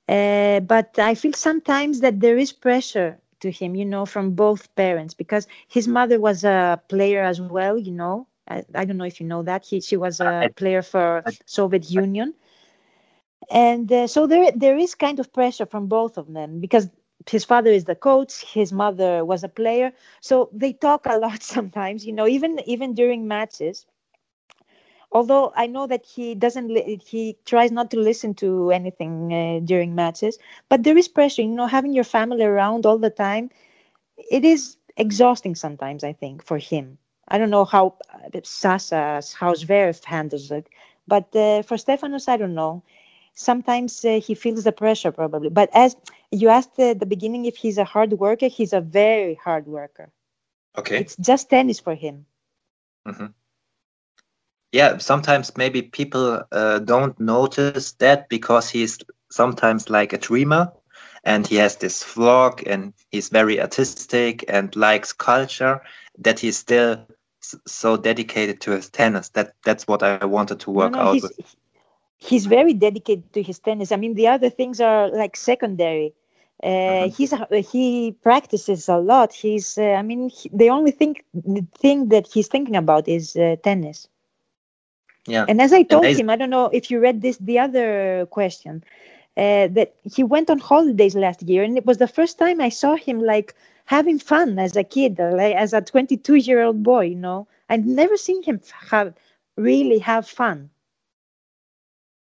[0.06, 5.14] But i feel sometimes that there is pressure to him you know from both parents
[5.14, 8.26] because his mother was a player as well you know.
[8.42, 9.64] I, I don't know if you know that.
[9.66, 12.34] He she was a player for Soviet Union,
[13.50, 16.90] and uh, so there there is kind of pressure from both of them because
[17.28, 21.42] his father is the coach, his mother was a player, so they talk a lot
[21.42, 22.06] sometimes.
[22.06, 23.86] You know, even even during matches.
[25.12, 29.60] Although I know that he doesn't, li- he tries not to listen to anything uh,
[29.64, 31.42] during matches, but there is pressure.
[31.42, 33.50] You know, having your family around all the time,
[34.30, 36.04] it is exhausting sometimes.
[36.04, 40.68] I think for him I don't know how uh, Sasha's how Zverev handles it,
[41.06, 42.82] but uh, for Stefanos, I don't know.
[43.38, 45.48] Sometimes uh, he feels the pressure, probably.
[45.48, 45.96] But as
[46.32, 50.10] you asked at the beginning if he's a hard worker, he's a very hard worker.
[50.76, 50.98] Okay.
[50.98, 52.26] It's just tennis for him.
[53.06, 53.26] Mm-hmm.
[54.72, 58.98] Yeah, sometimes maybe people uh, don't notice that because he's
[59.30, 60.72] sometimes like a dreamer
[61.22, 65.80] and he has this vlog and he's very artistic and likes culture
[66.18, 67.06] that he's still
[67.66, 69.28] so dedicated to his tennis.
[69.30, 71.56] That that's what I wanted to work no, no, out with.
[72.18, 73.92] He's very dedicated to his tennis.
[73.92, 76.12] I mean, the other things are like secondary.
[76.62, 77.14] Uh, mm-hmm.
[77.14, 79.32] He's uh, he practices a lot.
[79.32, 83.36] He's uh, I mean, he, the only thing the thing that he's thinking about is
[83.36, 84.08] uh, tennis.
[85.28, 85.44] Yeah.
[85.48, 88.82] And as I told him, I don't know if you read this the other question.
[89.36, 92.70] Uh, that he went on holidays last year, and it was the first time I
[92.70, 93.54] saw him like
[93.84, 97.04] having fun as a kid, like as a 22 year old boy.
[97.04, 98.60] You know, I'd never seen him
[98.90, 99.14] have
[99.56, 100.70] really have fun.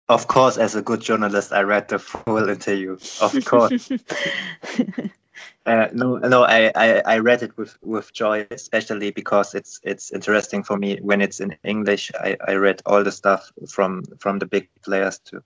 [0.08, 2.98] Of course, as a good journalist, I read the full interview.
[3.20, 3.90] Of course.
[5.66, 10.12] uh, no, no, I, I, I read it with, with joy, especially because it's it's
[10.12, 12.10] interesting for me when it's in English.
[12.20, 15.42] I, I read all the stuff from from the big players too,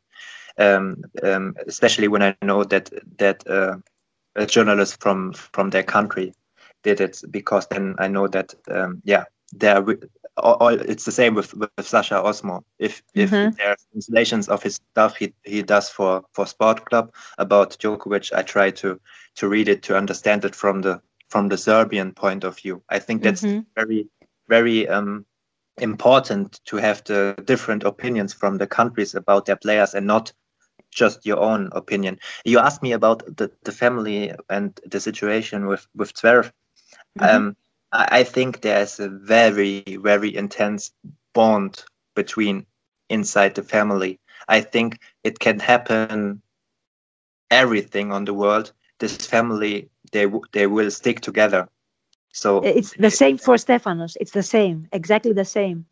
[0.58, 3.76] um, um, especially when I know that that uh,
[4.36, 6.32] a journalist from from their country
[6.82, 9.84] did it because then I know that um, yeah there
[10.36, 12.64] all, it's the same with, with Sasha Ozmo.
[12.78, 13.56] If if mm-hmm.
[13.56, 18.32] there are translations of his stuff he he does for for Sport Klub about Djokovic,
[18.34, 19.00] I try to
[19.36, 22.82] to read it to understand it from the from the Serbian point of view.
[22.88, 23.60] I think that's mm-hmm.
[23.74, 24.08] very
[24.48, 25.24] very um,
[25.78, 30.32] important to have the different opinions from the countries about their players and not
[30.90, 32.18] just your own opinion.
[32.44, 36.52] You asked me about the, the family and the situation with with Zverev.
[37.18, 37.36] Mm-hmm.
[37.36, 37.56] Um,
[37.96, 40.92] I, think there's a very very intense
[41.32, 41.84] bond
[42.14, 42.66] between
[43.08, 44.18] inside the family.
[44.48, 46.42] I think it can happen
[47.50, 48.72] everything on the world.
[48.98, 51.68] This family they they will stick together.
[52.32, 54.16] So it's the same for Stefanos.
[54.20, 55.86] It's the same, exactly the same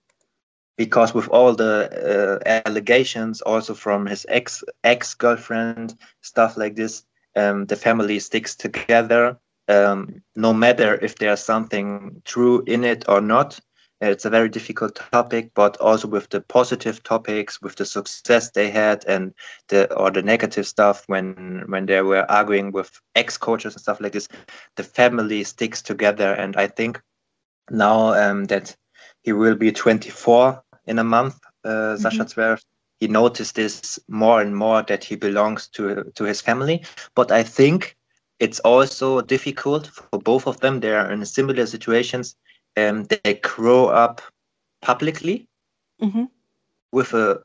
[0.77, 7.05] because with all the uh, allegations also from his ex ex girlfriend stuff like this
[7.37, 9.39] um, the family sticks together
[9.69, 13.59] um, no matter if there's something true in it or not
[14.01, 18.71] it's a very difficult topic but also with the positive topics with the success they
[18.71, 19.33] had and
[19.69, 24.01] the or the negative stuff when when they were arguing with ex coaches and stuff
[24.01, 24.29] like this
[24.77, 27.01] the family sticks together and i think
[27.71, 28.77] now um, that
[29.23, 32.03] he will be 24 in a month, uh, mm-hmm.
[32.03, 32.62] Sasha Zverev.
[33.01, 36.85] He noticed this more and more that he belongs to to his family.
[37.15, 37.97] But I think
[38.41, 40.80] it's also difficult for both of them.
[40.80, 42.37] They are in similar situations.
[42.76, 44.20] Um, they grow up
[44.82, 45.49] publicly
[46.03, 46.24] mm-hmm.
[46.93, 47.43] with a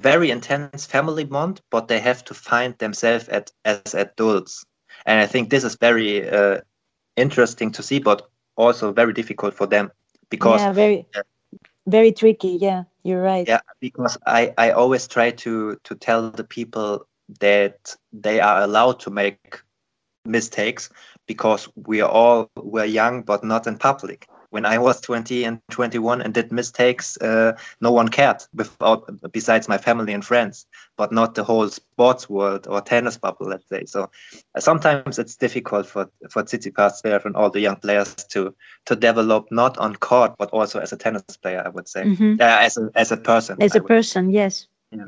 [0.00, 4.64] very intense family bond, but they have to find themselves at, as adults.
[5.06, 6.60] And I think this is very uh,
[7.16, 9.90] interesting to see, but also very difficult for them
[10.30, 11.06] because yeah, very
[11.86, 16.44] very tricky yeah you're right yeah because i i always try to to tell the
[16.44, 17.06] people
[17.40, 19.60] that they are allowed to make
[20.24, 20.90] mistakes
[21.26, 25.60] because we are all we're young but not in public when I was 20 and
[25.70, 30.66] 21 and did mistakes, uh, no one cared without besides my family and friends,
[30.98, 33.86] but not the whole sports world or tennis bubble, let's say.
[33.86, 34.10] So
[34.54, 38.54] uh, sometimes it's difficult for for Tsitsipas and all the young players to
[38.84, 41.62] to develop not on court but also as a tennis player.
[41.64, 42.34] I would say mm-hmm.
[42.38, 43.56] uh, as a as a person.
[43.62, 44.66] As I a person, yes.
[44.90, 45.06] Yeah.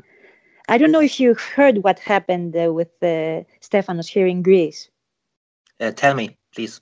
[0.67, 4.89] I don't know if you heard what happened uh, with uh, Stefanos here in Greece.
[5.79, 6.81] Uh, tell me, please.